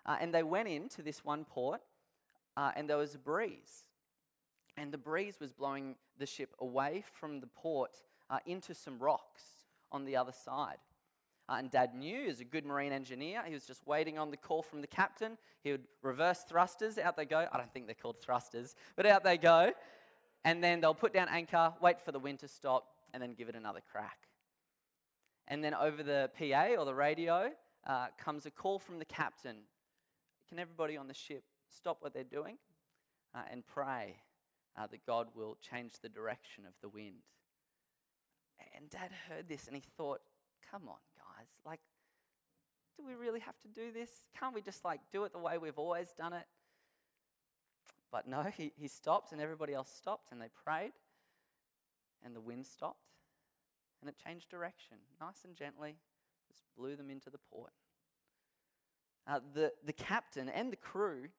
Uh, 0.05 0.17
and 0.19 0.33
they 0.33 0.43
went 0.43 0.67
into 0.67 1.01
this 1.01 1.24
one 1.24 1.45
port, 1.45 1.81
uh, 2.57 2.72
and 2.75 2.89
there 2.89 2.98
was 2.98 3.15
a 3.15 3.19
breeze. 3.19 3.86
And 4.77 4.91
the 4.91 4.98
breeze 4.98 5.39
was 5.39 5.53
blowing 5.53 5.95
the 6.17 6.25
ship 6.25 6.53
away 6.60 7.03
from 7.19 7.39
the 7.39 7.48
port 7.48 8.01
uh, 8.29 8.39
into 8.45 8.74
some 8.74 9.00
rocks 9.00 9.43
on 9.91 10.05
the 10.05 10.15
other 10.15 10.31
side. 10.31 10.77
Uh, 11.48 11.55
and 11.60 11.69
Dad 11.69 11.93
knew, 11.93 12.29
as 12.29 12.39
a 12.39 12.45
good 12.45 12.65
marine 12.65 12.93
engineer, 12.93 13.43
he 13.45 13.53
was 13.53 13.65
just 13.65 13.86
waiting 13.86 14.17
on 14.17 14.31
the 14.31 14.38
call 14.38 14.62
from 14.63 14.81
the 14.81 14.88
captain. 14.88 15.38
He 15.62 15.72
would 15.72 15.83
reverse 16.01 16.43
thrusters, 16.48 16.98
out 16.98 17.17
they 17.17 17.25
go. 17.25 17.48
I 17.51 17.57
don't 17.57 17.72
think 17.74 17.86
they're 17.86 17.95
called 17.95 18.22
thrusters, 18.22 18.75
but 18.95 19.05
out 19.05 19.24
they 19.24 19.38
go. 19.38 19.74
And 20.45 20.63
then 20.63 20.81
they'll 20.81 20.93
put 20.93 21.13
down 21.13 21.27
anchor, 21.29 21.74
wait 21.81 22.01
for 22.01 22.12
the 22.12 22.19
wind 22.19 22.39
to 22.39 22.48
stop, 22.48 22.88
and 23.13 23.22
then 23.22 23.33
give 23.33 23.50
it 23.50 23.55
another 23.55 23.81
crack. 23.91 24.27
And 25.48 25.63
then 25.63 25.74
over 25.74 26.01
the 26.01 26.29
PA 26.38 26.79
or 26.79 26.86
the 26.86 26.95
radio 26.95 27.51
uh, 27.86 28.07
comes 28.17 28.45
a 28.45 28.51
call 28.51 28.79
from 28.79 29.00
the 29.00 29.05
captain. 29.05 29.57
Can 30.50 30.60
everybody 30.60 30.98
on 30.98 31.08
the 31.08 31.14
ship 31.14 31.44
stop 31.76 31.98
what 32.02 32.14
they're 32.14 32.24
doing 32.24 32.58
uh, 33.34 33.42
and 33.52 33.66
pray 33.66 34.18
uh, 34.78 34.88
that 34.88 35.06
God 35.06 35.28
will 35.36 35.58
change 35.62 35.94
the 36.02 36.10
direction 36.10 36.66
of 36.66 36.74
the 36.82 36.90
wind? 36.90 37.24
And 38.76 38.90
Dad 38.90 39.12
heard 39.30 39.48
this 39.48 39.68
and 39.68 39.76
he 39.76 39.84
thought, 39.98 40.22
come 40.72 40.84
on, 40.88 40.98
guys. 41.18 41.48
Like, 41.66 41.80
do 42.98 43.06
we 43.06 43.16
really 43.16 43.40
have 43.40 43.60
to 43.62 43.68
do 43.68 43.92
this? 43.92 44.10
Can't 44.40 44.54
we 44.54 44.62
just 44.62 44.86
like 44.86 45.00
do 45.12 45.24
it 45.24 45.34
the 45.34 45.40
way 45.40 45.58
we've 45.58 45.78
always 45.78 46.14
done 46.18 46.34
it? 46.34 46.46
But 48.12 48.28
no, 48.28 48.44
he, 48.56 48.72
he 48.76 48.88
stopped 48.88 49.32
and 49.32 49.42
everybody 49.42 49.74
else 49.74 49.90
stopped 49.90 50.32
and 50.32 50.40
they 50.40 50.50
prayed 50.64 50.94
and 52.24 52.36
the 52.36 52.42
wind 52.42 52.66
stopped 52.66 53.10
and 54.02 54.10
it 54.10 54.16
changed 54.24 54.50
direction 54.50 54.98
nice 55.20 55.46
and 55.46 55.56
gently, 55.56 55.96
just 56.50 56.62
blew 56.78 56.96
them 56.96 57.10
into 57.10 57.30
the 57.30 57.38
port. 57.38 57.72
Uh, 59.25 59.39
the, 59.53 59.72
the 59.86 59.94
captain 59.94 60.50
and 60.50 60.72
the 60.72 60.77
crew, 60.77 61.30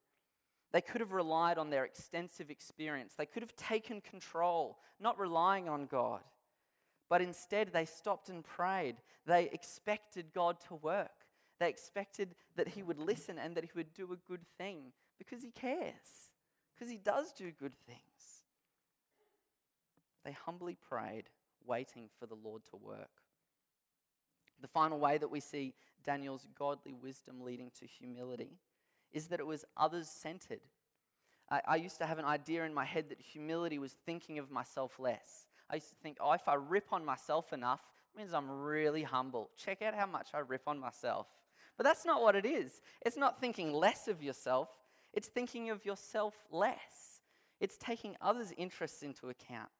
they 0.73 0.81
could 0.81 1.01
have 1.01 1.13
relied 1.13 1.59
on 1.59 1.71
their 1.71 1.85
extensive 1.85 2.51
experience. 2.51 3.15
They 3.17 3.27
could 3.27 3.43
have 3.43 3.55
taken 3.57 4.01
control, 4.01 4.79
not 4.99 5.19
relying 5.19 5.69
on 5.69 5.87
God. 5.87 6.21
But 7.09 7.21
instead, 7.21 7.73
they 7.73 7.85
stopped 7.85 8.29
and 8.29 8.43
prayed. 8.43 8.97
They 9.27 9.51
expected 9.53 10.33
God 10.35 10.57
to 10.69 10.75
work. 10.75 11.11
They 11.61 11.69
expected 11.69 12.35
that 12.57 12.69
He 12.69 12.83
would 12.83 12.99
listen 12.99 13.39
and 13.39 13.55
that 13.55 13.65
He 13.65 13.71
would 13.77 13.95
do 13.95 14.13
a 14.13 14.29
good 14.29 14.45
thing 14.59 14.93
because 15.19 15.43
He 15.43 15.51
cares, 15.51 16.31
because 16.75 16.91
He 16.91 16.99
does 16.99 17.33
do 17.33 17.53
good 17.53 17.75
things. 17.87 18.01
They 20.25 20.33
humbly 20.33 20.77
prayed, 20.89 21.25
waiting 21.67 22.09
for 22.19 22.27
the 22.27 22.35
Lord 22.35 22.63
to 22.71 22.77
work. 22.77 23.24
The 24.61 24.69
final 24.69 24.99
way 24.99 25.19
that 25.19 25.31
we 25.31 25.41
see 25.41 25.75
Daniel's 26.05 26.47
godly 26.59 26.93
wisdom 26.93 27.43
leading 27.43 27.71
to 27.81 27.87
humility 27.87 28.59
is 29.13 29.29
that 29.29 29.41
it 29.41 29.47
was 29.47 29.65
others 29.77 30.09
centered. 30.09 30.61
I, 31.51 31.61
I, 31.67 31.77
used 31.77 31.99
to 31.99 32.07
have 32.07 32.19
an 32.19 32.25
idea 32.25 32.65
in 32.65 32.75
my 32.75 32.85
head 32.85 33.11
that 33.11 33.21
humility 33.21 33.79
was 33.79 33.97
thinking 34.07 34.39
of 34.39 34.51
myself 34.51 34.99
less. 34.99 35.47
I 35.71 35.77
used 35.77 35.91
to 35.91 35.97
think, 35.97 36.19
oh, 36.21 36.33
if 36.33 36.49
I 36.49 36.55
rip 36.55 36.93
on 36.93 37.05
myself 37.05 37.53
enough, 37.53 37.81
it 38.15 38.19
means 38.19 38.33
I'm 38.33 38.51
really 38.51 39.03
humble. 39.03 39.51
Check 39.57 39.83
out 39.83 39.95
how 39.95 40.07
much 40.07 40.29
I 40.35 40.39
rip 40.39 40.63
on 40.67 40.79
myself. 40.79 41.27
But 41.77 41.85
that's 41.85 42.05
not 42.05 42.23
what 42.23 42.37
it 42.37 42.47
is. 42.47 42.81
It's 43.05 43.17
not 43.17 43.41
thinking 43.41 43.73
less 43.73 44.09
of 44.09 44.23
yourself, 44.23 44.69
it's 45.13 45.29
thinking 45.29 45.71
of 45.71 45.85
yourself 45.85 46.35
less. 46.51 47.21
It's 47.61 47.79
taking 47.79 48.17
others' 48.21 48.53
interests 48.57 49.03
into 49.03 49.29
account. 49.29 49.71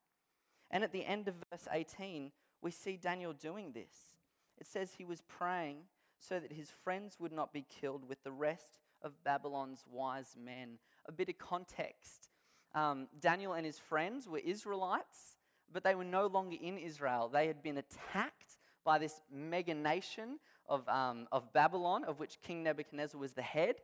And 0.71 0.85
at 0.85 0.93
the 0.93 1.05
end 1.05 1.29
of 1.29 1.35
verse 1.51 1.69
18, 1.71 2.31
we 2.63 2.71
see 2.71 2.97
Daniel 2.97 3.33
doing 3.33 3.73
this. 3.73 4.14
It 4.59 4.67
says 4.67 4.93
he 4.93 5.05
was 5.05 5.23
praying 5.23 5.79
so 6.19 6.41
that 6.41 6.53
his 6.53 6.71
friends 6.71 7.17
would 7.19 7.33
not 7.33 7.53
be 7.53 7.67
killed 7.81 8.09
with 8.09 8.23
the 8.23 8.33
rest 8.33 8.79
of 9.03 9.23
Babylon's 9.25 9.85
wise 9.91 10.37
men. 10.43 10.79
A 11.07 11.13
bit 11.13 11.29
of 11.29 11.39
context 11.39 12.31
um, 12.75 13.07
Daniel 13.21 13.53
and 13.53 13.65
his 13.65 13.79
friends 13.79 14.29
were 14.29 14.39
Israelites, 14.39 15.37
but 15.73 15.85
they 15.85 15.95
were 15.95 16.05
no 16.05 16.27
longer 16.27 16.57
in 16.61 16.77
Israel. 16.77 17.29
They 17.33 17.47
had 17.47 17.63
been 17.63 17.79
attacked 17.79 18.59
by 18.85 18.99
this 18.99 19.21
mega 19.33 19.75
nation 19.75 20.39
of, 20.69 20.87
um, 20.89 21.29
of 21.31 21.53
Babylon, 21.53 22.05
of 22.05 22.19
which 22.19 22.41
King 22.43 22.65
Nebuchadnezzar 22.65 23.21
was 23.21 23.33
the 23.33 23.43
head. 23.43 23.77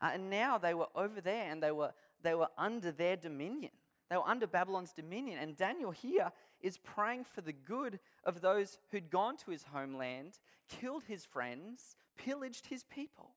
Uh, 0.00 0.10
and 0.14 0.30
now 0.30 0.56
they 0.56 0.72
were 0.72 0.88
over 0.94 1.20
there 1.20 1.50
and 1.50 1.62
they 1.62 1.70
were, 1.70 1.92
they 2.22 2.34
were 2.34 2.48
under 2.56 2.90
their 2.90 3.16
dominion. 3.16 3.72
They 4.10 4.16
were 4.16 4.28
under 4.28 4.48
Babylon's 4.48 4.92
dominion. 4.92 5.38
And 5.38 5.56
Daniel 5.56 5.92
here 5.92 6.32
is 6.60 6.78
praying 6.78 7.24
for 7.24 7.40
the 7.40 7.52
good 7.52 8.00
of 8.24 8.40
those 8.40 8.78
who'd 8.90 9.08
gone 9.10 9.36
to 9.38 9.52
his 9.52 9.64
homeland, 9.72 10.40
killed 10.68 11.04
his 11.06 11.24
friends, 11.24 11.94
pillaged 12.18 12.66
his 12.66 12.84
people. 12.84 13.30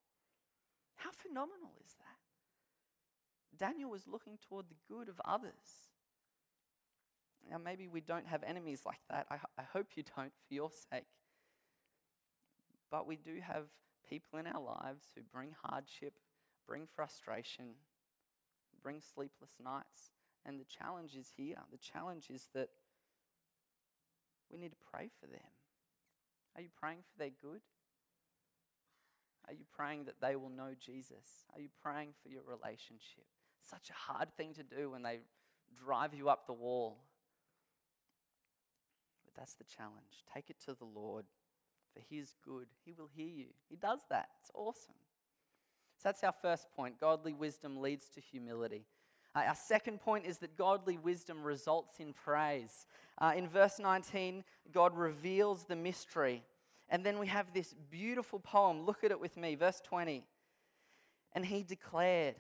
How 0.96 1.12
phenomenal 1.12 1.72
is 1.86 1.94
that? 2.00 3.66
Daniel 3.66 3.92
was 3.92 4.08
looking 4.08 4.40
toward 4.50 4.66
the 4.68 4.94
good 4.94 5.10
of 5.10 5.22
others. 5.24 5.92
Now, 7.50 7.58
maybe 7.64 7.88
we 7.88 8.02
don't 8.02 8.28
have 8.28 8.42
enemies 8.44 8.82
like 8.86 9.02
that. 9.10 9.28
I, 9.30 9.36
I 9.58 9.64
hope 9.74 9.88
you 9.96 10.04
don't 10.16 10.34
for 10.48 10.54
your 10.54 10.72
sake. 10.92 11.06
But 12.90 13.06
we 13.06 13.16
do 13.16 13.40
have 13.42 13.66
people 14.10 14.40
in 14.40 14.48
our 14.48 14.62
lives 14.62 15.04
who 15.16 15.22
bring 15.32 15.54
hardship, 15.64 16.14
bring 16.68 16.88
frustration, 16.96 17.76
bring 18.82 19.02
sleepless 19.02 19.52
nights. 19.64 20.12
And 20.46 20.60
the 20.60 20.66
challenge 20.66 21.16
is 21.16 21.32
here. 21.38 21.58
The 21.72 21.78
challenge 21.78 22.30
is 22.30 22.48
that 22.54 22.70
we 24.52 24.58
need 24.58 24.72
to 24.72 24.78
pray 24.92 25.10
for 25.20 25.28
them. 25.28 25.40
Are 26.56 26.62
you 26.62 26.70
praying 26.80 27.00
for 27.12 27.18
their 27.18 27.32
good? 27.42 27.62
Are 29.48 29.54
you 29.54 29.66
praying 29.76 30.06
that 30.06 30.22
they 30.22 30.36
will 30.36 30.50
know 30.50 30.74
Jesus? 30.80 31.46
Are 31.54 31.60
you 31.60 31.70
praying 31.82 32.14
for 32.22 32.30
your 32.30 32.44
relationship? 32.44 33.26
Such 33.62 33.90
a 33.90 34.12
hard 34.12 34.30
thing 34.38 34.54
to 34.54 34.64
do 34.64 34.92
when 34.92 35.04
they 35.04 35.20
drive 35.84 36.14
you 36.14 36.30
up 36.30 36.46
the 36.46 36.54
wall. 36.54 36.98
But 39.26 39.34
that's 39.40 39.56
the 39.56 39.64
challenge. 39.64 40.24
Take 40.34 40.50
it 40.50 40.58
to 40.66 40.74
the 40.74 40.86
Lord, 40.86 41.26
for 41.94 42.02
He 42.08 42.20
is 42.20 42.36
good. 42.46 42.68
He 42.86 42.94
will 42.94 43.10
hear 43.14 43.28
you. 43.28 43.48
He 43.70 43.76
does 43.76 44.00
that. 44.10 44.30
It's 44.42 44.52
awesome. 44.54 44.96
So 45.98 46.10
that's 46.10 46.24
our 46.24 46.34
first 46.42 46.68
point. 46.76 47.00
Godly 47.00 47.34
wisdom 47.34 47.82
leads 47.82 48.10
to 48.10 48.22
humility. 48.22 48.86
Uh, 49.36 49.44
our 49.48 49.56
second 49.56 50.00
point 50.00 50.26
is 50.26 50.38
that 50.40 50.58
godly 50.58 50.98
wisdom 50.98 51.44
results 51.44 52.00
in 52.00 52.14
praise. 52.14 52.86
Uh, 53.18 53.34
in 53.36 53.48
verse 53.48 53.80
19, 53.80 54.44
God 54.72 54.96
reveals 54.96 55.64
the 55.64 55.76
mystery. 55.76 56.44
And 56.90 57.06
then 57.06 57.18
we 57.18 57.28
have 57.28 57.54
this 57.54 57.74
beautiful 57.90 58.40
poem. 58.40 58.86
Look 58.86 59.04
at 59.04 59.12
it 59.12 59.20
with 59.20 59.38
me. 59.38 59.56
Verse 59.56 59.82
20. 59.82 60.24
And 61.34 61.46
he 61.46 61.64
declared, 61.64 62.36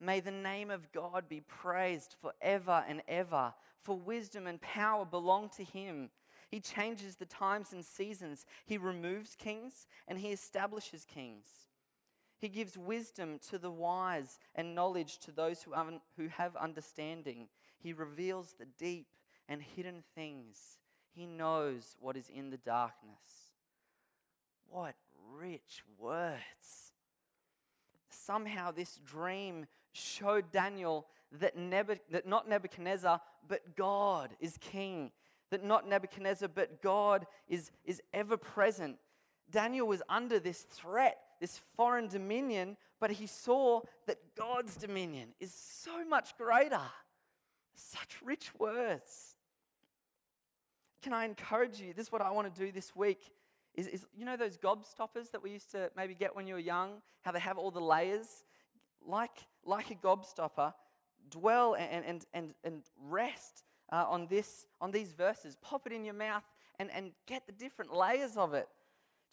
May 0.00 0.20
the 0.20 0.30
name 0.30 0.70
of 0.70 0.90
God 0.92 1.28
be 1.28 1.40
praised 1.40 2.16
forever 2.20 2.84
and 2.88 3.02
ever, 3.06 3.52
for 3.82 3.98
wisdom 3.98 4.46
and 4.46 4.60
power 4.60 5.04
belong 5.04 5.50
to 5.56 5.64
him. 5.64 6.10
He 6.50 6.60
changes 6.60 7.16
the 7.16 7.26
times 7.26 7.72
and 7.72 7.84
seasons, 7.84 8.46
he 8.64 8.78
removes 8.78 9.34
kings, 9.34 9.86
and 10.06 10.18
he 10.18 10.28
establishes 10.28 11.04
kings. 11.04 11.46
He 12.44 12.50
gives 12.50 12.76
wisdom 12.76 13.38
to 13.48 13.56
the 13.56 13.70
wise 13.70 14.38
and 14.54 14.74
knowledge 14.74 15.16
to 15.20 15.32
those 15.32 15.62
who, 15.62 15.72
un- 15.72 16.02
who 16.18 16.28
have 16.28 16.54
understanding. 16.56 17.48
He 17.78 17.94
reveals 17.94 18.52
the 18.58 18.66
deep 18.66 19.06
and 19.48 19.62
hidden 19.62 20.04
things. 20.14 20.76
He 21.14 21.24
knows 21.24 21.96
what 22.00 22.18
is 22.18 22.28
in 22.28 22.50
the 22.50 22.58
darkness. 22.58 23.54
What 24.68 24.94
rich 25.32 25.84
words. 25.98 26.92
somehow 28.10 28.72
this 28.72 29.00
dream 29.06 29.64
showed 29.92 30.52
Daniel 30.52 31.06
that, 31.32 31.56
Nebuch- 31.56 32.00
that 32.10 32.26
not 32.26 32.46
Nebuchadnezzar, 32.46 33.22
but 33.48 33.74
God 33.74 34.36
is 34.38 34.58
king. 34.58 35.12
That 35.48 35.64
not 35.64 35.88
Nebuchadnezzar, 35.88 36.50
but 36.54 36.82
God 36.82 37.26
is, 37.48 37.70
is 37.86 38.02
ever 38.12 38.36
present. 38.36 38.98
Daniel 39.50 39.86
was 39.86 40.02
under 40.10 40.38
this 40.38 40.60
threat, 40.60 41.23
this 41.44 41.60
foreign 41.76 42.08
dominion, 42.08 42.74
but 42.98 43.10
he 43.10 43.26
saw 43.26 43.82
that 44.06 44.16
God's 44.34 44.76
dominion 44.76 45.28
is 45.38 45.52
so 45.52 46.02
much 46.02 46.34
greater. 46.38 46.80
Such 47.74 48.16
rich 48.24 48.50
words. 48.58 49.36
Can 51.02 51.12
I 51.12 51.26
encourage 51.26 51.78
you? 51.78 51.92
This 51.92 52.06
is 52.06 52.12
what 52.12 52.22
I 52.22 52.30
want 52.30 52.54
to 52.54 52.64
do 52.64 52.72
this 52.72 52.96
week. 52.96 53.20
Is, 53.74 53.88
is 53.88 54.06
you 54.16 54.24
know 54.24 54.38
those 54.38 54.56
gobstoppers 54.56 55.32
that 55.32 55.42
we 55.42 55.50
used 55.50 55.70
to 55.72 55.90
maybe 55.94 56.14
get 56.14 56.34
when 56.34 56.46
you 56.46 56.54
were 56.54 56.60
young? 56.60 57.02
How 57.20 57.32
they 57.32 57.40
have 57.40 57.58
all 57.58 57.70
the 57.70 57.78
layers? 57.78 58.42
Like, 59.06 59.36
like 59.66 59.90
a 59.90 59.96
gobstopper, 59.96 60.72
dwell 61.28 61.74
and, 61.74 62.06
and, 62.06 62.24
and, 62.32 62.54
and 62.64 62.82
rest 63.06 63.64
uh, 63.92 64.06
on, 64.08 64.28
this, 64.28 64.66
on 64.80 64.92
these 64.92 65.12
verses. 65.12 65.58
Pop 65.60 65.86
it 65.86 65.92
in 65.92 66.06
your 66.06 66.14
mouth 66.14 66.44
and, 66.78 66.90
and 66.90 67.10
get 67.26 67.44
the 67.46 67.52
different 67.52 67.94
layers 67.94 68.38
of 68.38 68.54
it. 68.54 68.66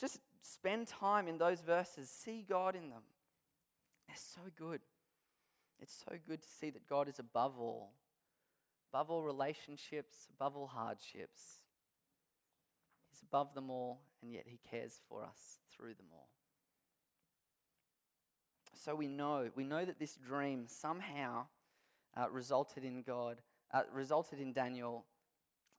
Just 0.02 0.20
spend 0.42 0.88
time 0.88 1.28
in 1.28 1.38
those 1.38 1.62
verses. 1.62 2.10
See 2.10 2.44
God 2.50 2.76
in 2.76 2.90
them. 2.90 3.04
They're 4.08 4.18
so 4.18 4.42
good. 4.58 4.82
It's 5.80 6.04
so 6.10 6.16
good 6.28 6.42
to 6.42 6.48
see 6.50 6.72
that 6.72 6.90
God 6.90 7.08
is 7.08 7.20
above 7.20 7.60
all, 7.60 7.92
above 8.92 9.12
all 9.12 9.22
relationships, 9.22 10.28
above 10.36 10.58
all 10.58 10.68
hardships. 10.68 11.60
He's 13.12 13.22
above 13.22 13.54
them 13.54 13.70
all, 13.70 14.02
and 14.24 14.34
yet 14.34 14.46
He 14.48 14.60
cares 14.70 15.00
for 15.08 15.24
us 15.24 15.60
through 15.76 15.94
them 15.94 16.08
all. 16.12 16.30
So 18.74 18.96
we 18.96 19.08
know, 19.08 19.50
we 19.56 19.64
know 19.64 19.86
that 19.86 20.00
this 20.00 20.16
dream 20.16 20.66
somehow 20.68 21.46
uh, 22.18 22.28
resulted 22.32 22.84
in 22.84 23.04
God, 23.04 23.38
uh, 23.72 23.84
resulted 23.94 24.40
in 24.40 24.54
Daniel 24.54 25.06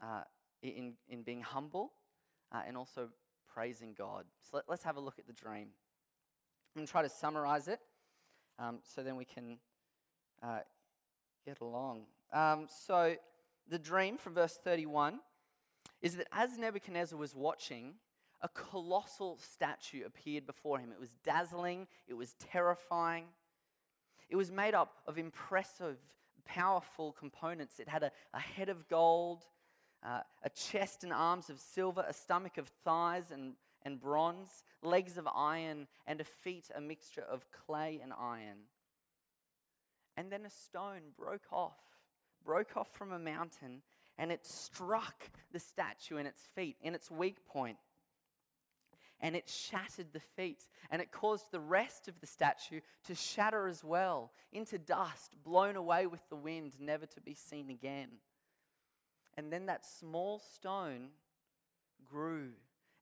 uh, 0.00 0.22
in, 0.62 0.94
in 1.08 1.22
being 1.22 1.40
humble 1.40 1.92
uh, 2.52 2.62
and 2.66 2.76
also 2.76 3.08
praising 3.54 3.94
God. 3.96 4.24
So 4.40 4.60
let, 4.68 4.68
us 4.68 4.82
have 4.84 4.96
a 4.96 5.00
look 5.00 5.18
at 5.18 5.26
the 5.26 5.32
dream. 5.32 5.68
I'm 6.74 6.80
going 6.80 6.86
to 6.86 6.90
try 6.90 7.02
to 7.02 7.08
summarize 7.08 7.68
it 7.68 7.80
um, 8.58 8.78
so 8.82 9.02
then 9.02 9.16
we 9.16 9.24
can 9.24 9.58
uh, 10.42 10.60
get 11.44 11.60
along. 11.60 12.02
Um, 12.32 12.66
so 12.68 13.16
the 13.68 13.78
dream 13.78 14.16
from 14.16 14.34
verse 14.34 14.58
31 14.62 15.20
is 16.00 16.16
that 16.16 16.26
as 16.32 16.56
Nebuchadnezzar 16.58 17.18
was 17.18 17.34
watching, 17.34 17.94
a 18.40 18.48
colossal 18.48 19.38
statue 19.40 20.04
appeared 20.04 20.46
before 20.46 20.78
him. 20.78 20.90
It 20.92 21.00
was 21.00 21.14
dazzling, 21.24 21.86
it 22.08 22.14
was 22.14 22.34
terrifying. 22.34 23.26
It 24.28 24.36
was 24.36 24.50
made 24.50 24.74
up 24.74 24.96
of 25.06 25.18
impressive, 25.18 25.98
powerful 26.46 27.12
components. 27.12 27.78
It 27.78 27.88
had 27.88 28.02
a, 28.02 28.10
a 28.32 28.40
head 28.40 28.70
of 28.70 28.88
gold, 28.88 29.44
uh, 30.04 30.20
a 30.42 30.50
chest 30.50 31.04
and 31.04 31.12
arms 31.12 31.48
of 31.48 31.60
silver, 31.60 32.04
a 32.06 32.12
stomach 32.12 32.58
of 32.58 32.68
thighs 32.84 33.30
and, 33.30 33.54
and 33.82 34.00
bronze, 34.00 34.64
legs 34.82 35.16
of 35.16 35.28
iron, 35.34 35.86
and 36.06 36.20
a 36.20 36.24
feet 36.24 36.68
a 36.74 36.80
mixture 36.80 37.22
of 37.22 37.46
clay 37.52 38.00
and 38.02 38.12
iron. 38.12 38.66
And 40.16 40.30
then 40.30 40.44
a 40.44 40.50
stone 40.50 41.12
broke 41.16 41.52
off, 41.52 41.78
broke 42.44 42.76
off 42.76 42.92
from 42.92 43.12
a 43.12 43.18
mountain, 43.18 43.82
and 44.18 44.30
it 44.30 44.46
struck 44.46 45.30
the 45.52 45.60
statue 45.60 46.16
in 46.16 46.26
its 46.26 46.42
feet, 46.54 46.76
in 46.82 46.94
its 46.94 47.10
weak 47.10 47.46
point. 47.46 47.78
And 49.20 49.36
it 49.36 49.48
shattered 49.48 50.12
the 50.12 50.20
feet, 50.20 50.64
and 50.90 51.00
it 51.00 51.12
caused 51.12 51.52
the 51.52 51.60
rest 51.60 52.08
of 52.08 52.20
the 52.20 52.26
statue 52.26 52.80
to 53.04 53.14
shatter 53.14 53.68
as 53.68 53.84
well, 53.84 54.32
into 54.52 54.78
dust, 54.78 55.36
blown 55.44 55.76
away 55.76 56.08
with 56.08 56.28
the 56.28 56.36
wind, 56.36 56.72
never 56.80 57.06
to 57.06 57.20
be 57.20 57.34
seen 57.34 57.70
again. 57.70 58.08
And 59.36 59.52
then 59.52 59.66
that 59.66 59.84
small 59.86 60.38
stone 60.38 61.08
grew 62.04 62.50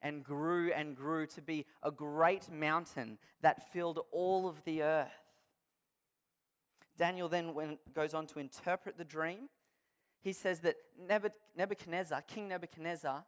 and 0.03 0.25
grew 0.25 0.73
and 0.73 0.97
grew 0.97 1.27
to 1.27 1.43
be 1.43 1.67
a 1.83 1.91
great 1.91 2.51
mountain 2.51 3.19
that 3.43 3.73
filled 3.73 4.01
all 4.12 4.49
of 4.49 4.62
the 4.64 4.83
earth. 4.83 5.09
Daniel 6.97 7.29
then 7.29 7.79
goes 7.95 8.14
on 8.14 8.27
to 8.27 8.38
interpret 8.38 8.97
the 8.99 9.05
dream. 9.05 9.49
He 10.23 10.33
says 10.33 10.61
that 10.61 10.77
Nebuchadnezzar, 11.57 12.23
King 12.23 12.49
Nebuchadnezzar, 12.49 13.25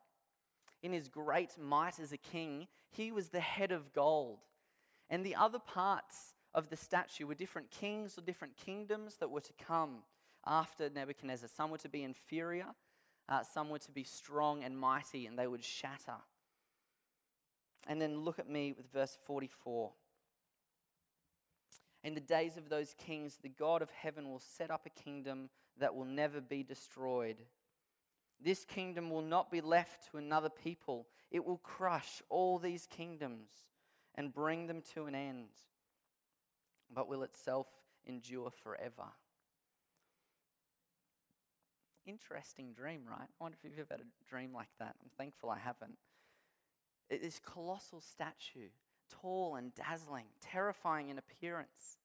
in 0.82 0.92
his 0.92 1.08
great 1.08 1.58
might 1.58 1.98
as 1.98 2.12
a 2.12 2.18
king, 2.18 2.68
he 2.90 3.10
was 3.10 3.28
the 3.28 3.40
head 3.40 3.72
of 3.72 3.92
gold. 3.92 4.40
And 5.08 5.24
the 5.24 5.34
other 5.34 5.58
parts 5.58 6.34
of 6.54 6.68
the 6.68 6.76
statue 6.76 7.26
were 7.26 7.34
different 7.34 7.70
kings 7.70 8.18
or 8.18 8.20
different 8.20 8.56
kingdoms 8.56 9.16
that 9.16 9.30
were 9.30 9.40
to 9.40 9.52
come 9.54 10.02
after 10.44 10.90
Nebuchadnezzar. 10.90 11.48
Some 11.48 11.70
were 11.70 11.78
to 11.78 11.88
be 11.88 12.02
inferior, 12.02 12.66
uh, 13.32 13.42
some 13.42 13.70
were 13.70 13.78
to 13.78 13.90
be 13.90 14.04
strong 14.04 14.62
and 14.62 14.78
mighty, 14.78 15.24
and 15.26 15.38
they 15.38 15.46
would 15.46 15.64
shatter. 15.64 16.18
And 17.86 17.98
then 18.00 18.20
look 18.20 18.38
at 18.38 18.48
me 18.48 18.74
with 18.76 18.92
verse 18.92 19.16
44. 19.26 19.90
In 22.04 22.14
the 22.14 22.20
days 22.20 22.58
of 22.58 22.68
those 22.68 22.94
kings, 22.98 23.38
the 23.42 23.48
God 23.48 23.80
of 23.80 23.90
heaven 23.90 24.28
will 24.28 24.38
set 24.38 24.70
up 24.70 24.84
a 24.84 25.02
kingdom 25.02 25.48
that 25.78 25.94
will 25.94 26.04
never 26.04 26.42
be 26.42 26.62
destroyed. 26.62 27.38
This 28.38 28.66
kingdom 28.66 29.08
will 29.08 29.22
not 29.22 29.50
be 29.50 29.62
left 29.62 30.10
to 30.10 30.18
another 30.18 30.50
people, 30.50 31.06
it 31.30 31.42
will 31.42 31.58
crush 31.58 32.20
all 32.28 32.58
these 32.58 32.86
kingdoms 32.86 33.48
and 34.14 34.34
bring 34.34 34.66
them 34.66 34.82
to 34.92 35.06
an 35.06 35.14
end, 35.14 35.48
but 36.92 37.08
will 37.08 37.22
itself 37.22 37.66
endure 38.06 38.50
forever. 38.50 39.08
Interesting 42.06 42.72
dream, 42.72 43.02
right? 43.08 43.28
I 43.28 43.42
wonder 43.42 43.56
if 43.58 43.64
you've 43.64 43.78
ever 43.78 43.86
had 43.90 44.00
a 44.00 44.28
dream 44.28 44.52
like 44.52 44.70
that. 44.78 44.96
I'm 45.02 45.10
thankful 45.16 45.50
I 45.50 45.58
haven't. 45.58 45.96
This 47.10 47.40
colossal 47.44 48.00
statue, 48.00 48.68
tall 49.20 49.56
and 49.56 49.74
dazzling, 49.74 50.24
terrifying 50.40 51.10
in 51.10 51.18
appearance. 51.18 51.98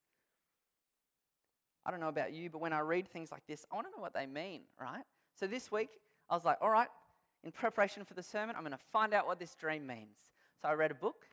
I 1.84 1.90
don't 1.90 2.00
know 2.00 2.08
about 2.08 2.32
you, 2.32 2.50
but 2.50 2.60
when 2.60 2.72
I 2.72 2.80
read 2.80 3.08
things 3.08 3.32
like 3.32 3.46
this, 3.46 3.64
I 3.72 3.74
want 3.74 3.86
to 3.88 3.96
know 3.96 4.02
what 4.02 4.12
they 4.12 4.26
mean, 4.26 4.62
right? 4.80 5.04
So 5.38 5.46
this 5.46 5.72
week, 5.72 5.88
I 6.28 6.34
was 6.34 6.44
like, 6.44 6.58
all 6.60 6.70
right, 6.70 6.88
in 7.42 7.50
preparation 7.50 8.04
for 8.04 8.14
the 8.14 8.22
sermon, 8.22 8.54
I'm 8.56 8.62
going 8.62 8.72
to 8.72 8.84
find 8.92 9.14
out 9.14 9.26
what 9.26 9.38
this 9.38 9.54
dream 9.54 9.86
means. 9.86 10.18
So 10.60 10.68
I 10.68 10.74
read 10.74 10.90
a 10.90 10.94
book, 10.94 11.26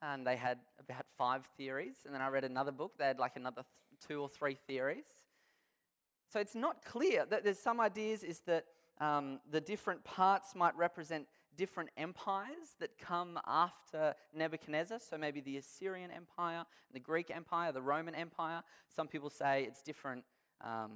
and 0.00 0.26
they 0.26 0.36
had 0.36 0.58
about 0.80 1.06
five 1.16 1.46
theories. 1.56 1.96
And 2.04 2.12
then 2.12 2.20
I 2.20 2.28
read 2.28 2.44
another 2.44 2.72
book, 2.72 2.92
they 2.98 3.06
had 3.06 3.18
like 3.18 3.36
another 3.36 3.62
th- 3.62 4.08
two 4.08 4.20
or 4.20 4.28
three 4.28 4.56
theories. 4.66 5.04
So 6.32 6.40
it's 6.40 6.54
not 6.54 6.82
clear. 6.82 7.26
that 7.28 7.44
There's 7.44 7.58
some 7.58 7.78
ideas 7.78 8.22
is 8.22 8.40
that 8.46 8.64
um, 8.98 9.40
the 9.50 9.60
different 9.60 10.02
parts 10.02 10.54
might 10.54 10.74
represent 10.76 11.26
different 11.58 11.90
empires 11.98 12.76
that 12.80 12.96
come 12.96 13.38
after 13.46 14.14
Nebuchadnezzar. 14.34 14.98
So 14.98 15.18
maybe 15.18 15.42
the 15.42 15.58
Assyrian 15.58 16.10
Empire, 16.10 16.64
the 16.90 17.00
Greek 17.00 17.30
Empire, 17.30 17.70
the 17.72 17.82
Roman 17.82 18.14
Empire. 18.14 18.62
Some 18.88 19.08
people 19.08 19.28
say 19.28 19.64
it's 19.64 19.82
different 19.82 20.24
um, 20.62 20.92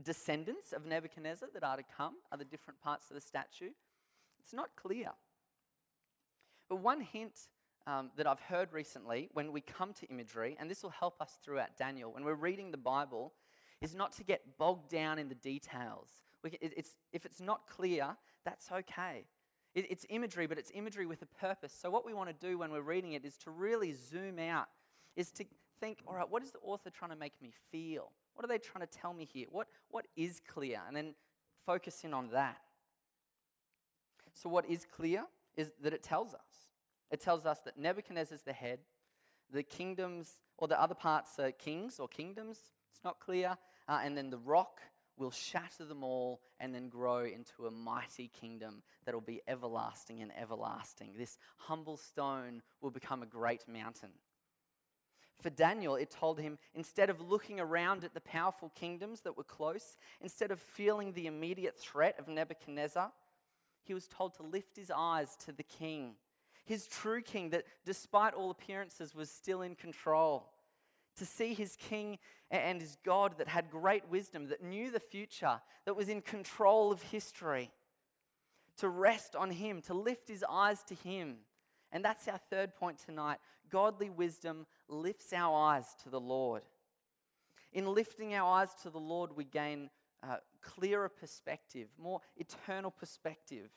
descendants 0.00 0.72
of 0.72 0.86
Nebuchadnezzar 0.86 1.48
that 1.54 1.64
are 1.64 1.76
to 1.76 1.84
come, 1.96 2.14
are 2.30 2.38
the 2.38 2.44
different 2.44 2.80
parts 2.80 3.10
of 3.10 3.16
the 3.16 3.20
statue. 3.20 3.70
It's 4.38 4.52
not 4.52 4.70
clear. 4.76 5.10
But 6.68 6.76
one 6.76 7.00
hint 7.00 7.48
um, 7.88 8.10
that 8.16 8.28
I've 8.28 8.38
heard 8.38 8.72
recently 8.72 9.28
when 9.32 9.50
we 9.50 9.60
come 9.60 9.92
to 9.94 10.06
imagery, 10.06 10.56
and 10.60 10.70
this 10.70 10.84
will 10.84 10.90
help 10.90 11.20
us 11.20 11.40
throughout 11.42 11.76
Daniel, 11.76 12.12
when 12.12 12.22
we're 12.22 12.34
reading 12.34 12.70
the 12.70 12.76
Bible, 12.76 13.32
is 13.80 13.94
not 13.94 14.12
to 14.12 14.24
get 14.24 14.58
bogged 14.58 14.90
down 14.90 15.18
in 15.18 15.28
the 15.28 15.34
details. 15.34 16.08
It's, 16.44 16.96
if 17.12 17.26
it's 17.26 17.40
not 17.40 17.66
clear, 17.66 18.16
that's 18.44 18.70
okay. 18.70 19.26
It's 19.74 20.06
imagery, 20.08 20.46
but 20.46 20.58
it's 20.58 20.72
imagery 20.74 21.06
with 21.06 21.22
a 21.22 21.26
purpose. 21.26 21.72
So, 21.78 21.90
what 21.90 22.04
we 22.04 22.14
want 22.14 22.28
to 22.28 22.46
do 22.46 22.58
when 22.58 22.72
we're 22.72 22.80
reading 22.80 23.12
it 23.12 23.24
is 23.24 23.36
to 23.38 23.50
really 23.50 23.92
zoom 23.92 24.38
out, 24.38 24.66
is 25.14 25.30
to 25.32 25.44
think, 25.78 25.98
all 26.06 26.14
right, 26.14 26.28
what 26.28 26.42
is 26.42 26.50
the 26.50 26.58
author 26.60 26.90
trying 26.90 27.10
to 27.10 27.16
make 27.16 27.34
me 27.40 27.52
feel? 27.70 28.10
What 28.34 28.44
are 28.44 28.48
they 28.48 28.58
trying 28.58 28.86
to 28.86 28.98
tell 28.98 29.12
me 29.12 29.24
here? 29.24 29.46
What, 29.50 29.68
what 29.90 30.06
is 30.16 30.40
clear? 30.48 30.80
And 30.86 30.96
then 30.96 31.14
focus 31.66 32.02
in 32.02 32.14
on 32.14 32.30
that. 32.30 32.56
So, 34.34 34.48
what 34.48 34.68
is 34.68 34.86
clear 34.90 35.26
is 35.56 35.72
that 35.82 35.92
it 35.92 36.02
tells 36.02 36.34
us. 36.34 36.68
It 37.10 37.20
tells 37.20 37.46
us 37.46 37.60
that 37.64 37.78
Nebuchadnezzar 37.78 38.34
is 38.34 38.42
the 38.42 38.52
head, 38.52 38.80
the 39.52 39.62
kingdoms, 39.62 40.40
or 40.56 40.66
the 40.66 40.80
other 40.80 40.94
parts 40.94 41.38
are 41.38 41.52
kings 41.52 41.98
or 41.98 42.08
kingdoms. 42.08 42.58
It's 42.98 43.04
not 43.04 43.20
clear. 43.20 43.56
Uh, 43.88 44.00
and 44.02 44.16
then 44.16 44.28
the 44.28 44.38
rock 44.38 44.80
will 45.16 45.30
shatter 45.30 45.84
them 45.84 46.02
all 46.02 46.40
and 46.58 46.74
then 46.74 46.88
grow 46.88 47.24
into 47.24 47.66
a 47.66 47.70
mighty 47.70 48.28
kingdom 48.40 48.82
that 49.04 49.14
will 49.14 49.20
be 49.20 49.40
everlasting 49.46 50.20
and 50.20 50.32
everlasting. 50.36 51.12
This 51.16 51.38
humble 51.58 51.96
stone 51.96 52.62
will 52.80 52.90
become 52.90 53.22
a 53.22 53.26
great 53.26 53.68
mountain. 53.68 54.10
For 55.40 55.50
Daniel, 55.50 55.94
it 55.94 56.10
told 56.10 56.40
him 56.40 56.58
instead 56.74 57.08
of 57.08 57.20
looking 57.20 57.60
around 57.60 58.02
at 58.02 58.14
the 58.14 58.20
powerful 58.20 58.72
kingdoms 58.74 59.20
that 59.20 59.36
were 59.36 59.44
close, 59.44 59.96
instead 60.20 60.50
of 60.50 60.58
feeling 60.58 61.12
the 61.12 61.28
immediate 61.28 61.78
threat 61.78 62.16
of 62.18 62.26
Nebuchadnezzar, 62.26 63.12
he 63.84 63.94
was 63.94 64.08
told 64.08 64.34
to 64.34 64.42
lift 64.42 64.76
his 64.76 64.90
eyes 64.90 65.36
to 65.46 65.52
the 65.52 65.62
king, 65.62 66.14
his 66.64 66.88
true 66.88 67.22
king 67.22 67.50
that, 67.50 67.64
despite 67.86 68.34
all 68.34 68.50
appearances, 68.50 69.14
was 69.14 69.30
still 69.30 69.62
in 69.62 69.76
control. 69.76 70.50
To 71.18 71.26
see 71.26 71.54
his 71.54 71.76
king 71.76 72.18
and 72.50 72.80
his 72.80 72.96
God 73.04 73.34
that 73.38 73.48
had 73.48 73.70
great 73.70 74.08
wisdom, 74.08 74.48
that 74.48 74.62
knew 74.62 74.90
the 74.90 75.00
future, 75.00 75.60
that 75.84 75.94
was 75.94 76.08
in 76.08 76.22
control 76.22 76.90
of 76.90 77.02
history, 77.02 77.70
to 78.78 78.88
rest 78.88 79.36
on 79.36 79.50
him, 79.50 79.82
to 79.82 79.94
lift 79.94 80.28
his 80.28 80.44
eyes 80.48 80.82
to 80.84 80.94
him. 80.94 81.36
And 81.92 82.04
that's 82.04 82.28
our 82.28 82.40
third 82.50 82.74
point 82.74 82.98
tonight. 82.98 83.38
Godly 83.70 84.10
wisdom 84.10 84.66
lifts 84.88 85.32
our 85.32 85.70
eyes 85.70 85.86
to 86.02 86.10
the 86.10 86.20
Lord. 86.20 86.62
In 87.72 87.86
lifting 87.86 88.34
our 88.34 88.60
eyes 88.60 88.74
to 88.82 88.90
the 88.90 89.00
Lord, 89.00 89.36
we 89.36 89.44
gain 89.44 89.90
uh, 90.22 90.36
clearer 90.60 91.08
perspective, 91.08 91.88
more 91.98 92.20
eternal 92.36 92.90
perspective. 92.90 93.70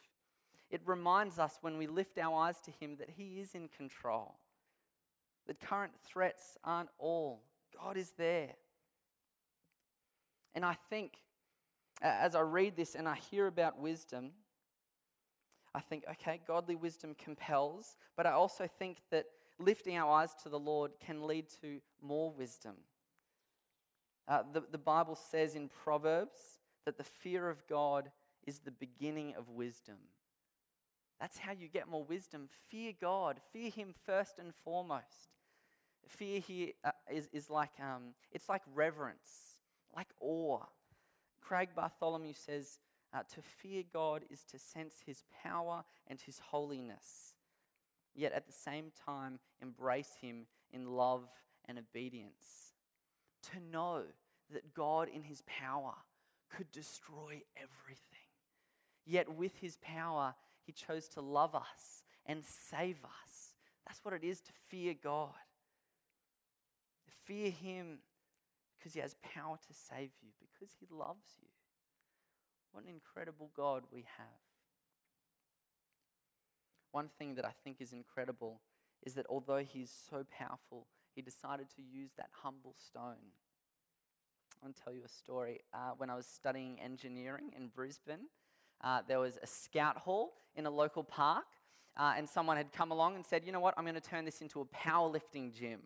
It 0.70 0.82
reminds 0.86 1.38
us 1.38 1.58
when 1.62 1.78
we 1.78 1.88
lift 1.88 2.18
our 2.18 2.46
eyes 2.46 2.60
to 2.62 2.72
Him 2.72 2.96
that 2.98 3.12
He 3.18 3.40
is 3.42 3.54
in 3.54 3.68
control, 3.68 4.36
that 5.48 5.60
current 5.60 5.94
threats 6.04 6.58
aren't 6.64 6.90
all. 6.98 7.44
God 7.80 7.98
is 7.98 8.14
there. 8.18 8.52
And 10.54 10.66
I 10.66 10.76
think, 10.90 11.14
as 12.02 12.36
I 12.36 12.42
read 12.42 12.76
this 12.76 12.96
and 12.96 13.08
I 13.08 13.16
hear 13.16 13.48
about 13.48 13.80
wisdom, 13.80 14.32
I 15.74 15.80
think, 15.80 16.04
okay, 16.12 16.42
godly 16.46 16.76
wisdom 16.76 17.16
compels, 17.16 17.96
but 18.18 18.26
I 18.26 18.32
also 18.32 18.68
think 18.68 18.98
that 19.10 19.26
lifting 19.58 19.98
our 19.98 20.12
eyes 20.12 20.36
to 20.44 20.50
the 20.50 20.60
Lord 20.60 20.92
can 21.00 21.26
lead 21.26 21.46
to 21.62 21.80
more 22.02 22.32
wisdom. 22.32 22.76
Uh, 24.28 24.44
the, 24.52 24.64
the 24.72 24.78
Bible 24.78 25.16
says 25.16 25.56
in 25.56 25.70
Proverbs 25.70 26.60
that 26.86 26.98
the 26.98 27.04
fear 27.04 27.50
of 27.50 27.66
God 27.68 28.12
is 28.46 28.60
the 28.60 28.72
beginning 28.72 29.36
of 29.38 29.50
wisdom. 29.50 29.98
That's 31.22 31.38
how 31.38 31.52
you 31.52 31.68
get 31.68 31.88
more 31.88 32.04
wisdom. 32.04 32.50
Fear 32.70 32.94
God, 33.00 33.40
fear 33.54 33.70
Him 33.70 33.94
first 34.06 34.40
and 34.40 34.54
foremost. 34.66 35.30
Fear 36.08 36.40
here 36.40 36.70
uh, 36.84 36.92
is, 37.12 37.30
is 37.32 37.48
like, 37.48 37.70
um, 37.80 38.16
it's 38.32 38.50
like 38.50 38.64
reverence, 38.74 39.60
like 39.96 40.08
awe. 40.20 40.64
Craig 41.40 41.70
Bartholomew 41.76 42.34
says, 42.34 42.80
uh, 43.14 43.20
to 43.36 43.42
fear 43.42 43.84
God 43.94 44.24
is 44.32 44.44
to 44.46 44.58
sense 44.58 44.96
His 45.06 45.24
power 45.44 45.84
and 46.08 46.20
His 46.20 46.40
holiness, 46.40 47.36
yet 48.16 48.32
at 48.34 48.48
the 48.48 48.54
same 48.54 48.92
time 49.06 49.38
embrace 49.62 50.16
Him 50.20 50.48
in 50.74 50.88
love 50.88 51.28
and 51.66 51.78
obedience. 51.78 52.74
To 53.54 53.60
know 53.72 54.04
that 54.52 54.74
God, 54.74 55.08
in 55.08 55.22
His 55.22 55.44
power, 55.46 55.94
could 56.50 56.72
destroy 56.72 57.44
everything, 57.56 58.30
yet 59.06 59.36
with 59.36 59.58
His 59.60 59.78
power, 59.84 60.34
He 60.66 60.72
chose 60.72 61.08
to 61.10 61.22
love 61.22 61.56
us 61.56 62.04
and 62.26 62.44
save 62.46 63.04
us. 63.04 63.56
That's 63.88 64.04
what 64.04 64.14
it 64.14 64.24
is 64.24 64.42
to 64.42 64.52
fear 64.70 64.94
God. 65.02 65.30
Fear 67.26 67.52
Him 67.52 68.00
because 68.78 68.94
He 68.94 69.00
has 69.00 69.16
power 69.22 69.58
to 69.68 69.74
save 69.74 70.12
you, 70.22 70.30
because 70.40 70.74
He 70.80 70.88
loves 70.90 71.38
you. 71.40 71.48
What 72.72 72.84
an 72.84 72.90
incredible 72.90 73.52
God 73.56 73.84
we 73.92 74.06
have. 74.18 74.42
One 76.92 77.10
thing 77.20 77.36
that 77.36 77.46
I 77.46 77.52
think 77.64 77.78
is 77.80 77.94
incredible 77.94 78.62
is 79.04 79.14
that 79.14 79.26
although 79.30 79.64
He's 79.64 79.92
so 80.10 80.26
powerful, 80.30 80.88
He 81.14 81.22
decided 81.22 81.68
to 81.76 81.82
use 81.82 82.12
that 82.18 82.30
humble 82.44 82.76
stone. 82.78 83.34
I 84.62 84.66
want 84.66 84.76
to 84.76 84.84
tell 84.84 84.94
you 84.94 85.04
a 85.06 85.10
story. 85.10 85.62
Uh, 85.74 85.92
when 85.98 86.10
I 86.10 86.16
was 86.16 86.26
studying 86.26 86.80
engineering 86.80 87.52
in 87.56 87.68
Brisbane, 87.68 88.28
uh, 88.84 89.02
there 89.08 89.20
was 89.20 89.38
a 89.42 89.48
scout 89.48 89.98
hall 89.98 90.34
in 90.56 90.66
a 90.66 90.70
local 90.70 91.04
park, 91.04 91.46
uh, 91.98 92.14
and 92.18 92.28
someone 92.28 92.58
had 92.58 92.72
come 92.72 92.92
along 92.92 93.16
and 93.16 93.26
said, 93.26 93.46
You 93.46 93.52
know 93.52 93.60
what? 93.60 93.74
I'm 93.78 93.84
going 93.84 93.96
to 93.96 94.02
turn 94.02 94.26
this 94.26 94.42
into 94.42 94.62
a 94.62 94.66
powerlifting 94.66 95.54
gym. 95.54 95.80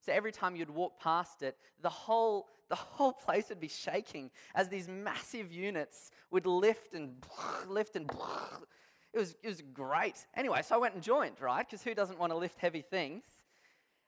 So 0.00 0.12
every 0.12 0.32
time 0.32 0.56
you'd 0.56 0.70
walk 0.70 1.00
past 1.00 1.42
it, 1.42 1.56
the 1.82 1.88
whole, 1.88 2.48
the 2.68 2.76
whole 2.76 3.12
place 3.24 3.48
would 3.48 3.60
be 3.60 3.68
shaking 3.68 4.30
as 4.54 4.68
these 4.68 4.88
massive 4.88 5.52
units 5.52 6.10
would 6.30 6.46
lift 6.46 6.94
and 6.94 7.24
lift 7.68 7.96
and 7.96 8.10
it 9.12 9.18
was, 9.18 9.36
it 9.42 9.48
was 9.48 9.62
great. 9.74 10.26
Anyway, 10.34 10.62
so 10.62 10.76
I 10.76 10.78
went 10.78 10.94
and 10.94 11.02
joined, 11.02 11.40
right? 11.40 11.66
Because 11.68 11.82
who 11.82 11.94
doesn't 11.94 12.18
want 12.18 12.32
to 12.32 12.36
lift 12.38 12.58
heavy 12.58 12.82
things? 12.82 13.24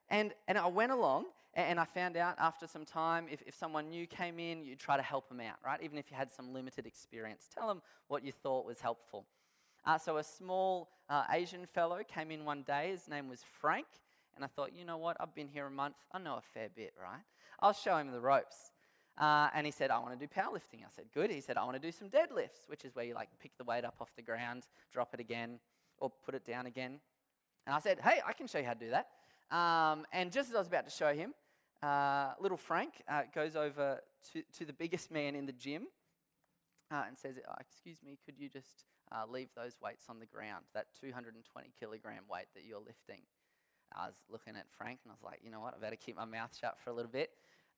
And, 0.09 0.33
and 0.49 0.59
I 0.59 0.67
went 0.67 0.93
along 0.93 1.27
and 1.55 1.81
I 1.81 1.85
found 1.85 2.17
out 2.17 2.37
after 2.39 2.67
some 2.67 2.85
time 2.85 3.27
if, 3.31 3.43
if 3.47 3.55
someone 3.57 3.91
new 3.91 4.07
came 4.07 4.39
in, 4.39 4.65
you'd 4.65 4.79
try 4.79 4.97
to 4.97 5.03
help 5.03 5.29
them 5.29 5.41
out, 5.41 5.57
right? 5.65 5.81
Even 5.83 5.99
if 5.99 6.11
you 6.11 6.17
had 6.17 6.31
some 6.31 6.53
limited 6.53 6.87
experience. 6.87 7.49
Tell 7.53 7.67
them 7.67 7.83
what 8.09 8.25
you 8.25 8.33
thought 8.33 8.65
was 8.65 8.81
helpful. 8.81 9.27
Uh, 9.85 9.99
so 9.99 10.19
a 10.19 10.25
small 10.25 10.91
uh, 11.09 11.25
Asian 11.31 11.67
fellow 11.67 12.01
came 12.07 12.31
in 12.31 12.45
one 12.45 12.63
day. 12.63 12.91
His 12.91 13.09
name 13.09 13.29
was 13.29 13.41
Frank. 13.61 13.87
And 14.37 14.45
I 14.45 14.49
thought, 14.49 14.73
you 14.75 14.85
know 14.85 14.97
what? 14.97 15.17
I've 15.19 15.35
been 15.35 15.49
here 15.49 15.67
a 15.67 15.71
month. 15.71 15.97
I 16.13 16.19
know 16.19 16.35
a 16.35 16.43
fair 16.55 16.69
bit, 16.75 16.93
right? 17.01 17.23
I'll 17.59 17.73
show 17.73 17.97
him 17.97 18.13
the 18.13 18.21
ropes. 18.21 18.73
Uh, 19.19 19.49
and 19.55 19.67
he 19.67 19.73
said, 19.73 19.91
I 19.91 19.99
want 19.99 20.19
to 20.19 20.27
do 20.27 20.33
powerlifting. 20.33 20.83
I 20.83 20.89
said, 20.95 21.07
good. 21.13 21.31
He 21.31 21.41
said, 21.41 21.57
I 21.57 21.65
want 21.65 21.75
to 21.75 21.81
do 21.81 21.93
some 21.93 22.09
deadlifts, 22.09 22.69
which 22.69 22.85
is 22.85 22.95
where 22.95 23.05
you 23.05 23.15
like 23.15 23.29
pick 23.43 23.51
the 23.59 23.65
weight 23.65 23.85
up 23.85 23.97
off 24.01 24.11
the 24.17 24.23
ground, 24.23 24.67
drop 24.93 25.13
it 25.13 25.21
again, 25.21 25.59
or 25.99 26.11
put 26.25 26.35
it 26.35 26.47
down 26.47 26.67
again. 26.67 27.01
And 27.67 27.75
I 27.75 27.81
said, 27.81 27.99
hey, 28.03 28.21
I 28.27 28.33
can 28.33 28.47
show 28.47 28.59
you 28.59 28.65
how 28.65 28.73
to 28.73 28.79
do 28.79 28.91
that. 28.91 29.09
Um, 29.51 30.07
and 30.13 30.31
just 30.31 30.51
as 30.51 30.55
I 30.55 30.59
was 30.59 30.69
about 30.69 30.85
to 30.87 30.91
show 30.91 31.13
him, 31.13 31.35
uh, 31.83 32.33
little 32.41 32.57
Frank 32.57 33.03
uh, 33.09 33.23
goes 33.35 33.57
over 33.57 34.01
to, 34.33 34.43
to 34.59 34.65
the 34.65 34.73
biggest 34.73 35.11
man 35.11 35.35
in 35.35 35.47
the 35.47 35.53
gym 35.53 35.87
uh, 36.91 37.05
and 37.09 37.17
says, 37.17 37.37
oh, 37.49 37.55
Excuse 37.61 37.99
me, 38.05 38.19
could 38.25 38.39
you 38.39 38.49
just 38.49 38.85
uh, 39.13 39.25
leave 39.29 39.49
those 39.57 39.79
weights 39.83 40.05
on 40.09 40.19
the 40.19 40.27
ground, 40.27 40.65
that 40.75 40.87
220 41.01 41.71
kilogram 41.79 42.23
weight 42.31 42.47
that 42.55 42.65
you're 42.65 42.81
lifting? 42.81 43.21
I 43.97 44.07
was 44.07 44.17
looking 44.31 44.55
at 44.57 44.67
Frank 44.77 45.01
and 45.05 45.11
I 45.11 45.15
was 45.15 45.23
like, 45.25 45.41
you 45.43 45.51
know 45.51 45.61
what, 45.61 45.75
I 45.75 45.81
better 45.81 45.97
keep 45.97 46.17
my 46.17 46.25
mouth 46.25 46.57
shut 46.59 46.79
for 46.83 46.91
a 46.91 46.93
little 46.93 47.11
bit. 47.11 47.31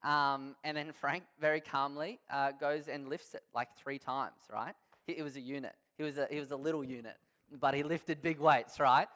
Um, 0.02 0.56
and 0.64 0.76
then 0.76 0.92
Frank 0.92 1.24
very 1.40 1.61
calmly 1.61 2.18
uh, 2.30 2.52
goes 2.52 2.88
and 2.88 3.08
lifts 3.08 3.35
it 3.35 3.42
like 3.54 3.68
three 3.76 3.98
times, 3.98 4.42
right? 4.52 4.74
He, 5.06 5.12
it 5.12 5.22
was 5.22 5.37
a 5.37 5.40
unit. 5.40 5.74
He 5.96 6.02
was 6.02 6.18
a, 6.18 6.26
he 6.30 6.40
was 6.40 6.50
a 6.50 6.56
little 6.56 6.82
unit, 6.82 7.16
but 7.61 7.74
he 7.74 7.82
lifted 7.82 8.20
big 8.20 8.40
weights, 8.40 8.80
right? 8.80 9.06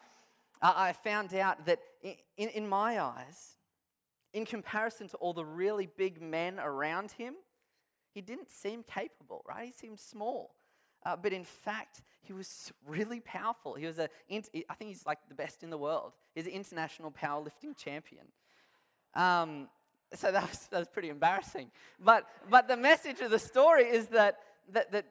I 0.62 0.92
found 0.92 1.34
out 1.34 1.66
that 1.66 1.80
in, 2.02 2.48
in 2.48 2.68
my 2.68 3.00
eyes, 3.00 3.56
in 4.32 4.44
comparison 4.44 5.08
to 5.08 5.16
all 5.18 5.32
the 5.32 5.44
really 5.44 5.88
big 5.96 6.20
men 6.20 6.58
around 6.58 7.12
him, 7.12 7.34
he 8.12 8.20
didn't 8.20 8.50
seem 8.50 8.82
capable, 8.82 9.44
right? 9.46 9.66
He 9.66 9.72
seemed 9.72 10.00
small. 10.00 10.54
Uh, 11.04 11.16
but 11.16 11.32
in 11.32 11.44
fact, 11.44 12.02
he 12.22 12.32
was 12.32 12.72
really 12.86 13.20
powerful. 13.20 13.74
He 13.74 13.86
was 13.86 13.98
a, 13.98 14.08
I 14.30 14.74
think 14.74 14.88
he's 14.88 15.06
like 15.06 15.18
the 15.28 15.34
best 15.34 15.62
in 15.62 15.70
the 15.70 15.78
world. 15.78 16.12
He's 16.34 16.46
an 16.46 16.52
international 16.52 17.12
powerlifting 17.12 17.76
champion. 17.76 18.26
Um, 19.14 19.68
so 20.14 20.32
that 20.32 20.48
was, 20.48 20.66
that 20.70 20.78
was 20.78 20.88
pretty 20.88 21.08
embarrassing. 21.10 21.70
But, 22.00 22.26
but 22.50 22.68
the 22.68 22.76
message 22.76 23.20
of 23.20 23.30
the 23.30 23.38
story 23.38 23.84
is 23.84 24.08
that, 24.08 24.38
that, 24.72 24.90
that 24.92 25.06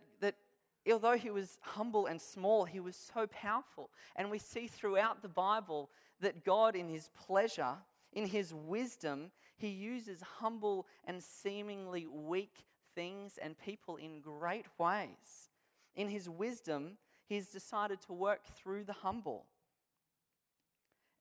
although 0.92 1.18
he 1.18 1.30
was 1.30 1.58
humble 1.62 2.06
and 2.06 2.22
small, 2.22 2.66
he 2.66 2.80
was 2.80 2.96
so 2.96 3.28
powerful. 3.28 3.90
And 4.16 4.30
we 4.30 4.40
see 4.40 4.68
throughout 4.68 5.22
the 5.22 5.30
Bible 5.30 5.90
that 6.22 6.44
God, 6.44 6.76
in 6.76 6.88
his 6.88 7.10
pleasure, 7.16 7.76
in 8.14 8.28
his 8.28 8.54
wisdom, 8.54 9.32
he 9.58 9.70
uses 9.70 10.22
humble 10.40 10.88
and 11.06 11.24
seemingly 11.24 12.06
weak 12.06 12.66
things 12.94 13.38
and 13.42 13.58
people 13.58 13.98
in 13.98 14.22
great 14.22 14.66
ways 14.78 15.50
in 15.96 16.10
his 16.10 16.30
wisdom, 16.30 16.98
he's 17.26 17.48
decided 17.48 18.02
to 18.02 18.14
work 18.14 18.42
through 18.56 18.84
the 18.84 18.94
humble. 18.94 19.46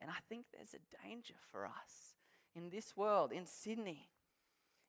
And 0.01 0.11
I 0.11 0.19
think 0.29 0.47
there's 0.53 0.75
a 0.75 1.07
danger 1.07 1.35
for 1.51 1.65
us 1.65 2.15
in 2.55 2.71
this 2.71 2.97
world, 2.97 3.33
in 3.33 3.47
Sydney, 3.47 4.09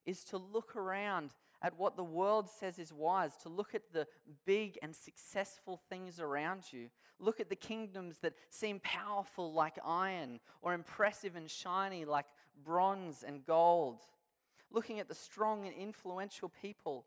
is 0.06 0.24
to 0.26 0.38
look 0.38 0.76
around 0.76 1.32
at 1.62 1.78
what 1.78 1.96
the 1.96 2.04
world 2.04 2.50
says 2.50 2.80
is 2.80 2.94
wise, 2.94 3.36
to 3.38 3.50
look 3.50 3.74
at 3.74 3.94
the 3.94 4.08
big 4.46 4.78
and 4.82 4.96
successful 4.96 5.82
things 5.90 6.20
around 6.20 6.64
you. 6.72 6.90
Look 7.20 7.40
at 7.40 7.50
the 7.50 7.56
kingdoms 7.56 8.20
that 8.20 8.34
seem 8.50 8.80
powerful 8.82 9.54
like 9.54 9.78
iron 9.86 10.40
or 10.62 10.74
impressive 10.74 11.36
and 11.36 11.50
shiny 11.50 12.06
like 12.06 12.26
bronze 12.64 13.24
and 13.26 13.46
gold. 13.46 14.00
Looking 14.72 15.00
at 15.00 15.08
the 15.08 15.16
strong 15.16 15.66
and 15.66 15.76
influential 15.76 16.50
people 16.62 17.06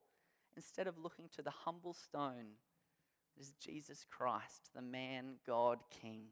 instead 0.57 0.87
of 0.87 0.99
looking 0.99 1.29
to 1.37 1.43
the 1.43 1.51
humble 1.51 1.95
stone 1.95 2.57
is 3.39 3.53
Jesus 3.61 4.05
Christ, 4.09 4.71
the 4.75 4.83
man, 4.83 5.35
God, 5.47 5.79
King. 6.03 6.23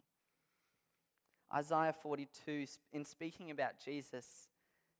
Isaiah 1.55 1.95
42, 2.03 2.67
in 2.93 3.05
speaking 3.05 3.51
about 3.51 3.79
Jesus, 3.85 4.49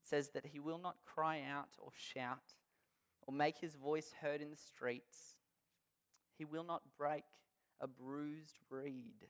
says 0.01 0.29
that 0.31 0.47
he 0.47 0.61
will 0.61 0.79
not 0.79 0.97
cry 1.05 1.43
out 1.43 1.71
or 1.81 1.91
shout 1.97 2.55
or 3.27 3.35
make 3.35 3.59
his 3.59 3.75
voice 3.75 4.15
heard 4.21 4.41
in 4.41 4.51
the 4.51 4.57
streets. 4.57 5.37
He 6.39 6.45
will 6.45 6.65
not 6.65 6.83
break 6.99 7.25
a 7.81 7.87
bruised 7.87 8.59
reed. 8.71 9.27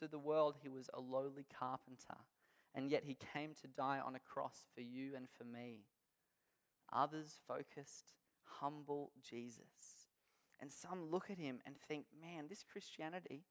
To 0.00 0.08
the 0.08 0.18
world, 0.18 0.56
he 0.62 0.68
was 0.68 0.88
a 0.94 1.00
lowly 1.00 1.46
carpenter, 1.58 2.16
and 2.74 2.90
yet 2.90 3.04
he 3.04 3.16
came 3.32 3.54
to 3.60 3.68
die 3.68 4.00
on 4.04 4.14
a 4.14 4.20
cross 4.20 4.66
for 4.74 4.80
you 4.80 5.12
and 5.16 5.26
for 5.36 5.44
me. 5.44 5.80
Others 6.92 7.38
focused, 7.46 8.14
humble 8.44 9.12
Jesus. 9.22 10.08
And 10.60 10.72
some 10.72 11.10
look 11.10 11.30
at 11.30 11.38
him 11.38 11.60
and 11.64 11.74
think, 11.88 12.06
man, 12.20 12.46
this 12.48 12.64
Christianity, 12.70 13.44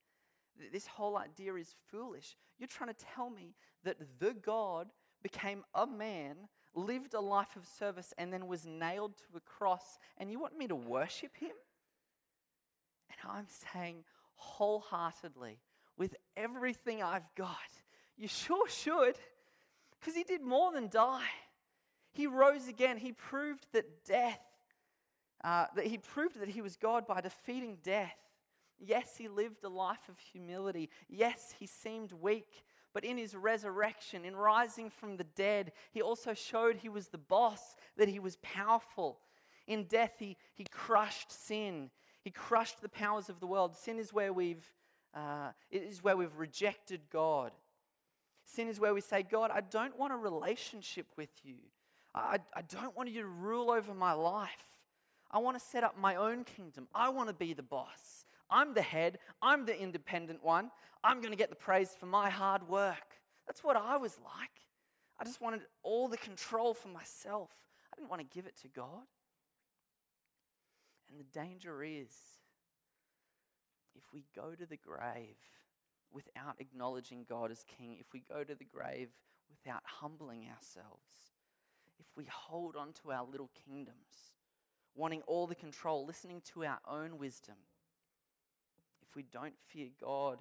this 0.71 0.87
whole 0.87 1.17
idea 1.17 1.55
is 1.55 1.75
foolish. 1.89 2.35
You're 2.57 2.67
trying 2.67 2.93
to 2.93 3.05
tell 3.15 3.29
me 3.29 3.55
that 3.83 3.97
the 4.19 4.33
God 4.33 4.89
became 5.23 5.63
a 5.73 5.87
man, 5.87 6.47
lived 6.75 7.13
a 7.13 7.19
life 7.19 7.55
of 7.55 7.65
service, 7.65 8.13
and 8.17 8.31
then 8.31 8.47
was 8.47 8.65
nailed 8.65 9.17
to 9.17 9.37
a 9.37 9.39
cross, 9.39 9.97
and 10.17 10.31
you 10.31 10.39
want 10.39 10.57
me 10.57 10.67
to 10.67 10.75
worship 10.75 11.35
him? 11.37 11.51
And 13.09 13.31
I'm 13.31 13.47
saying 13.73 14.03
wholeheartedly, 14.35 15.59
with 15.97 16.15
everything 16.37 17.03
I've 17.03 17.33
got, 17.35 17.57
you 18.17 18.27
sure 18.27 18.69
should, 18.69 19.15
because 19.99 20.15
he 20.15 20.23
did 20.23 20.41
more 20.41 20.71
than 20.71 20.87
die. 20.87 21.27
He 22.11 22.25
rose 22.27 22.67
again. 22.67 22.97
He 22.97 23.11
proved 23.11 23.67
that 23.73 24.05
death, 24.05 24.41
uh, 25.43 25.65
that 25.75 25.87
he 25.87 25.97
proved 25.97 26.39
that 26.39 26.49
he 26.49 26.61
was 26.61 26.77
God 26.77 27.05
by 27.05 27.21
defeating 27.21 27.77
death. 27.83 28.15
Yes, 28.79 29.15
he 29.17 29.27
lived 29.27 29.63
a 29.63 29.69
life 29.69 30.07
of 30.07 30.17
humility. 30.19 30.89
Yes, 31.09 31.53
he 31.59 31.67
seemed 31.67 32.13
weak. 32.13 32.63
But 32.93 33.03
in 33.03 33.17
his 33.17 33.35
resurrection, 33.35 34.25
in 34.25 34.35
rising 34.35 34.89
from 34.89 35.17
the 35.17 35.23
dead, 35.23 35.71
he 35.91 36.01
also 36.01 36.33
showed 36.33 36.77
he 36.77 36.89
was 36.89 37.09
the 37.09 37.17
boss, 37.17 37.75
that 37.97 38.07
he 38.07 38.19
was 38.19 38.37
powerful. 38.37 39.19
In 39.67 39.83
death, 39.83 40.13
he, 40.17 40.37
he 40.55 40.65
crushed 40.71 41.31
sin. 41.31 41.91
He 42.23 42.31
crushed 42.31 42.81
the 42.81 42.89
powers 42.89 43.29
of 43.29 43.39
the 43.39 43.47
world. 43.47 43.75
Sin 43.75 43.99
is 43.99 44.11
where 44.11 44.33
we've, 44.33 44.67
uh, 45.13 45.51
where 46.01 46.17
we've 46.17 46.35
rejected 46.37 47.01
God. 47.11 47.51
Sin 48.45 48.67
is 48.67 48.79
where 48.79 48.95
we 48.95 49.01
say, 49.01 49.21
God, 49.21 49.51
I 49.53 49.61
don't 49.61 49.97
want 49.97 50.11
a 50.11 50.17
relationship 50.17 51.05
with 51.15 51.29
you. 51.43 51.57
I, 52.15 52.39
I 52.55 52.63
don't 52.63 52.97
want 52.97 53.09
you 53.09 53.21
to 53.21 53.27
rule 53.27 53.69
over 53.69 53.93
my 53.93 54.13
life. 54.13 54.49
I 55.29 55.37
want 55.37 55.59
to 55.59 55.63
set 55.63 55.83
up 55.83 55.95
my 55.99 56.15
own 56.15 56.43
kingdom. 56.43 56.87
I 56.93 57.09
want 57.09 57.29
to 57.29 57.35
be 57.35 57.53
the 57.53 57.61
boss. 57.61 58.18
I'm 58.49 58.73
the 58.73 58.81
head. 58.81 59.19
I'm 59.41 59.65
the 59.65 59.79
independent 59.79 60.43
one. 60.43 60.71
I'm 61.03 61.19
going 61.21 61.31
to 61.31 61.37
get 61.37 61.49
the 61.49 61.55
praise 61.55 61.95
for 61.97 62.05
my 62.05 62.29
hard 62.29 62.67
work. 62.67 63.15
That's 63.47 63.63
what 63.63 63.75
I 63.75 63.97
was 63.97 64.19
like. 64.23 64.49
I 65.19 65.23
just 65.25 65.41
wanted 65.41 65.61
all 65.83 66.07
the 66.07 66.17
control 66.17 66.73
for 66.73 66.87
myself. 66.87 67.49
I 67.91 67.95
didn't 67.95 68.09
want 68.09 68.21
to 68.21 68.35
give 68.35 68.45
it 68.45 68.57
to 68.61 68.67
God. 68.67 69.05
And 71.09 71.19
the 71.19 71.39
danger 71.39 71.83
is 71.83 72.11
if 73.95 74.03
we 74.13 74.23
go 74.35 74.53
to 74.55 74.65
the 74.65 74.77
grave 74.77 75.37
without 76.11 76.55
acknowledging 76.59 77.25
God 77.27 77.51
as 77.51 77.63
King, 77.77 77.97
if 77.99 78.13
we 78.13 78.21
go 78.21 78.43
to 78.43 78.55
the 78.55 78.65
grave 78.65 79.09
without 79.49 79.81
humbling 79.83 80.47
ourselves, 80.55 81.33
if 81.99 82.05
we 82.15 82.25
hold 82.31 82.75
on 82.75 82.93
to 83.03 83.11
our 83.11 83.25
little 83.25 83.49
kingdoms, 83.65 84.33
wanting 84.95 85.21
all 85.27 85.47
the 85.47 85.55
control, 85.55 86.05
listening 86.05 86.41
to 86.53 86.65
our 86.65 86.79
own 86.89 87.17
wisdom, 87.17 87.55
if 89.09 89.15
we 89.15 89.23
don't 89.23 89.55
fear 89.67 89.87
God, 89.99 90.37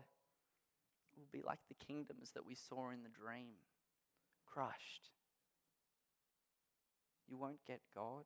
we'll 1.16 1.26
be 1.33 1.42
like 1.46 1.61
the 1.68 1.87
kingdoms 1.87 2.33
that 2.35 2.46
we 2.46 2.54
saw 2.54 2.90
in 2.90 3.02
the 3.02 3.09
dream 3.09 3.54
crushed. 4.46 5.11
You 7.28 7.37
won't 7.37 7.64
get 7.66 7.81
God, 7.94 8.24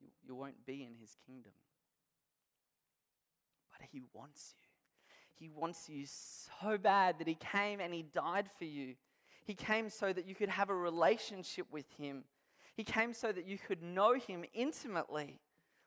you, 0.00 0.08
you 0.26 0.34
won't 0.34 0.64
be 0.66 0.82
in 0.82 0.94
His 1.00 1.16
kingdom. 1.26 1.52
But 3.72 3.86
He 3.90 4.02
wants 4.14 4.54
you. 4.56 4.64
He 5.34 5.48
wants 5.48 5.88
you 5.88 6.04
so 6.06 6.78
bad 6.78 7.18
that 7.18 7.28
He 7.28 7.36
came 7.36 7.80
and 7.80 7.92
He 7.92 8.02
died 8.02 8.48
for 8.58 8.64
you. 8.64 8.94
He 9.44 9.54
came 9.54 9.88
so 9.90 10.12
that 10.12 10.26
you 10.26 10.34
could 10.34 10.50
have 10.50 10.70
a 10.70 10.74
relationship 10.74 11.66
with 11.70 11.86
Him. 11.98 12.24
He 12.74 12.84
came 12.84 13.12
so 13.12 13.32
that 13.32 13.46
you 13.46 13.58
could 13.58 13.82
know 13.82 14.14
Him 14.14 14.44
intimately. 14.54 15.40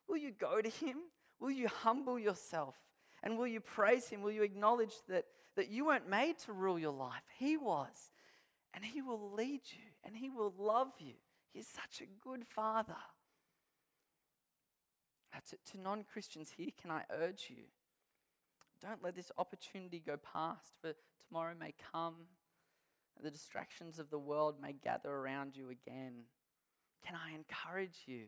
Will 0.08 0.18
you 0.18 0.32
go 0.32 0.62
to 0.62 0.70
Him? 0.70 0.98
Will 1.40 1.52
you 1.52 1.68
humble 1.68 2.20
yourself? 2.20 2.76
And 3.24 3.38
will 3.38 3.48
you 3.48 3.62
praise 3.62 4.10
Him? 4.10 4.22
Will 4.22 4.32
you 4.32 4.44
acknowledge 4.44 4.94
that, 5.08 5.26
that 5.56 5.70
you 5.70 5.86
weren't 5.86 6.10
made 6.10 6.38
to 6.40 6.54
rule 6.54 6.78
your 6.78 6.94
life? 6.94 7.24
He 7.40 7.58
was. 7.58 8.12
And 8.74 8.84
He 8.84 9.02
will 9.02 9.32
lead 9.32 9.62
you 9.72 9.86
and 10.04 10.16
He 10.16 10.30
will 10.30 10.54
love 10.58 10.92
you. 11.00 11.14
He's 11.54 11.68
such 11.68 12.02
a 12.02 12.28
good 12.28 12.46
Father. 12.46 12.96
To, 15.50 15.58
to 15.72 15.82
non 15.82 16.06
Christians 16.12 16.54
here, 16.56 16.70
can 16.80 16.92
I 16.92 17.04
urge 17.12 17.48
you? 17.50 17.64
Don't 18.82 19.04
let 19.04 19.16
this 19.16 19.32
opportunity 19.38 20.02
go 20.06 20.18
past, 20.18 20.74
for 20.82 20.94
tomorrow 21.28 21.54
may 21.60 21.74
come. 21.92 22.16
The 23.22 23.32
distractions 23.32 24.00
of 24.00 24.10
the 24.10 24.20
world 24.20 24.56
may 24.62 24.74
gather 24.74 25.10
around 25.12 25.56
you 25.56 25.70
again. 25.70 26.26
Can 27.06 27.16
I 27.16 27.34
encourage 27.36 28.04
you 28.06 28.26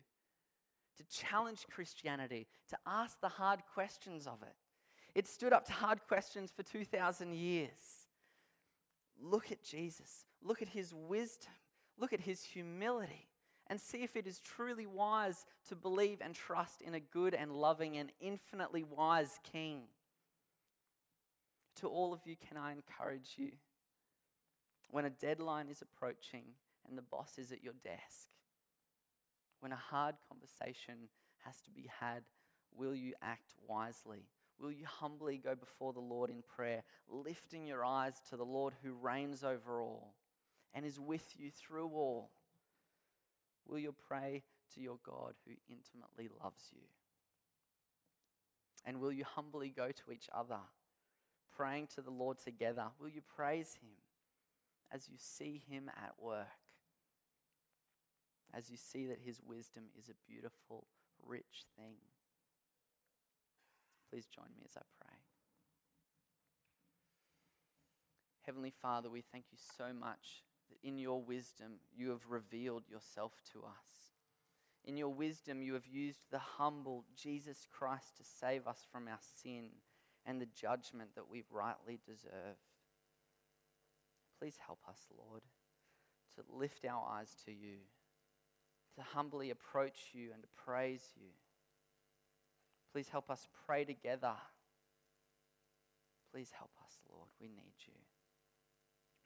to 0.98 1.04
challenge 1.06 1.66
Christianity, 1.70 2.48
to 2.70 2.78
ask 2.86 3.20
the 3.22 3.30
hard 3.30 3.62
questions 3.74 4.28
of 4.28 4.42
it? 4.42 4.56
It 5.16 5.28
stood 5.28 5.54
up 5.54 5.66
to 5.66 5.74
hard 5.74 6.06
questions 6.08 6.52
for 6.54 6.62
2,000 6.62 7.34
years. 7.34 8.06
Look 9.20 9.50
at 9.50 9.64
Jesus, 9.64 10.26
look 10.44 10.62
at 10.62 10.68
his 10.68 10.94
wisdom, 10.94 11.54
look 11.98 12.12
at 12.12 12.20
his 12.20 12.44
humility, 12.44 13.30
and 13.68 13.80
see 13.80 14.04
if 14.04 14.18
it 14.18 14.28
is 14.28 14.40
truly 14.40 14.86
wise 14.86 15.46
to 15.70 15.76
believe 15.76 16.20
and 16.22 16.36
trust 16.36 16.82
in 16.82 16.94
a 16.94 17.00
good 17.00 17.34
and 17.34 17.54
loving 17.54 17.96
and 17.96 18.12
infinitely 18.20 18.84
wise 18.84 19.40
King. 19.50 19.84
To 21.78 21.88
all 21.88 22.14
of 22.14 22.20
you, 22.26 22.36
can 22.36 22.58
I 22.58 22.74
encourage 22.74 23.36
you? 23.38 23.52
When 24.92 25.06
a 25.06 25.10
deadline 25.10 25.70
is 25.70 25.82
approaching 25.82 26.44
and 26.88 26.98
the 26.98 27.02
boss 27.02 27.38
is 27.38 27.54
at 27.54 27.64
your 27.64 27.74
desk, 27.84 28.30
when 29.62 29.72
a 29.72 29.78
hard 29.78 30.16
conversation 30.30 31.10
has 31.46 31.62
to 31.62 31.72
be 31.72 31.90
had, 32.00 32.24
will 32.78 32.94
you 32.94 33.14
act 33.22 33.54
wisely? 33.68 34.28
Will 34.60 34.72
you 34.72 34.86
humbly 34.86 35.38
go 35.38 35.54
before 35.56 35.94
the 35.94 36.00
Lord 36.00 36.30
in 36.30 36.42
prayer, 36.56 36.84
lifting 37.10 37.68
your 37.68 37.84
eyes 37.84 38.22
to 38.30 38.38
the 38.38 38.46
Lord 38.46 38.74
who 38.84 38.94
reigns 38.94 39.44
over 39.44 39.82
all 39.82 40.14
and 40.74 40.86
is 40.86 41.00
with 41.00 41.34
you 41.38 41.52
through 41.52 41.90
all? 41.90 42.30
Will 43.68 43.80
you 43.80 43.94
pray 44.08 44.44
to 44.74 44.82
your 44.82 44.98
God 45.04 45.34
who 45.46 45.54
intimately 45.68 46.30
loves 46.44 46.70
you? 46.72 46.82
And 48.86 49.02
will 49.02 49.12
you 49.12 49.26
humbly 49.26 49.74
go 49.76 49.88
to 49.88 50.12
each 50.12 50.30
other, 50.34 50.60
praying 51.56 51.88
to 51.96 52.02
the 52.02 52.12
Lord 52.12 52.38
together? 52.38 52.86
Will 53.00 53.10
you 53.10 53.22
praise 53.36 53.78
Him 53.82 53.90
as 54.92 55.10
you 55.10 55.16
see 55.18 55.62
Him 55.68 55.90
at 55.98 56.14
work? 56.20 56.48
As 58.54 58.70
you 58.70 58.78
see 58.78 59.08
that 59.08 59.20
His 59.26 59.42
wisdom 59.46 59.86
is 59.98 60.08
a 60.08 60.32
beautiful, 60.32 60.86
rich 61.26 61.66
thing. 61.76 61.96
Please 64.10 64.28
join 64.28 64.48
me 64.56 64.64
as 64.66 64.78
I 64.78 64.82
pray. 65.00 65.16
Heavenly 68.46 68.74
Father, 68.82 69.10
we 69.10 69.22
thank 69.22 69.46
you 69.52 69.58
so 69.78 69.92
much 69.92 70.44
that 70.70 70.88
in 70.88 70.98
your 70.98 71.22
wisdom 71.22 71.80
you 71.96 72.10
have 72.10 72.26
revealed 72.30 72.84
yourself 72.90 73.34
to 73.54 73.60
us. 73.60 74.12
In 74.84 74.98
your 74.98 75.10
wisdom, 75.10 75.64
you 75.64 75.74
have 75.74 75.88
used 75.88 76.20
the 76.32 76.40
humble 76.40 77.06
Jesus 77.16 77.66
Christ 77.72 78.18
to 78.18 78.24
save 78.24 78.68
us 78.68 78.86
from 78.92 79.08
our 79.08 79.20
sin 79.42 79.70
and 80.26 80.40
the 80.40 80.48
judgment 80.48 81.16
that 81.16 81.30
we 81.30 81.44
rightly 81.52 82.00
deserve. 82.06 82.58
Please 84.40 84.58
help 84.66 84.80
us, 84.88 85.00
Lord, 85.18 85.42
to 86.36 86.44
lift 86.56 86.86
our 86.86 87.04
eyes 87.10 87.36
to 87.46 87.52
you, 87.52 87.78
to 88.96 89.02
humbly 89.02 89.50
approach 89.50 90.12
you 90.14 90.30
and 90.34 90.44
to 90.44 90.50
praise 90.64 91.14
you. 91.16 91.30
Please 92.96 93.10
help 93.10 93.30
us 93.30 93.46
pray 93.68 93.84
together. 93.84 94.32
Please 96.32 96.50
help 96.58 96.72
us, 96.82 96.94
Lord. 97.12 97.28
We 97.42 97.50
need 97.50 97.76
you. 97.86 97.94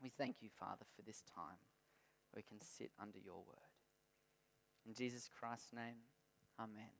We 0.01 0.09
thank 0.09 0.37
you, 0.41 0.49
Father, 0.59 0.85
for 0.95 1.03
this 1.03 1.21
time 1.35 1.61
we 2.35 2.41
can 2.41 2.59
sit 2.61 2.89
under 2.99 3.19
your 3.19 3.35
word. 3.35 3.69
In 4.87 4.95
Jesus 4.95 5.29
Christ's 5.39 5.71
name, 5.71 6.01
amen. 6.59 6.98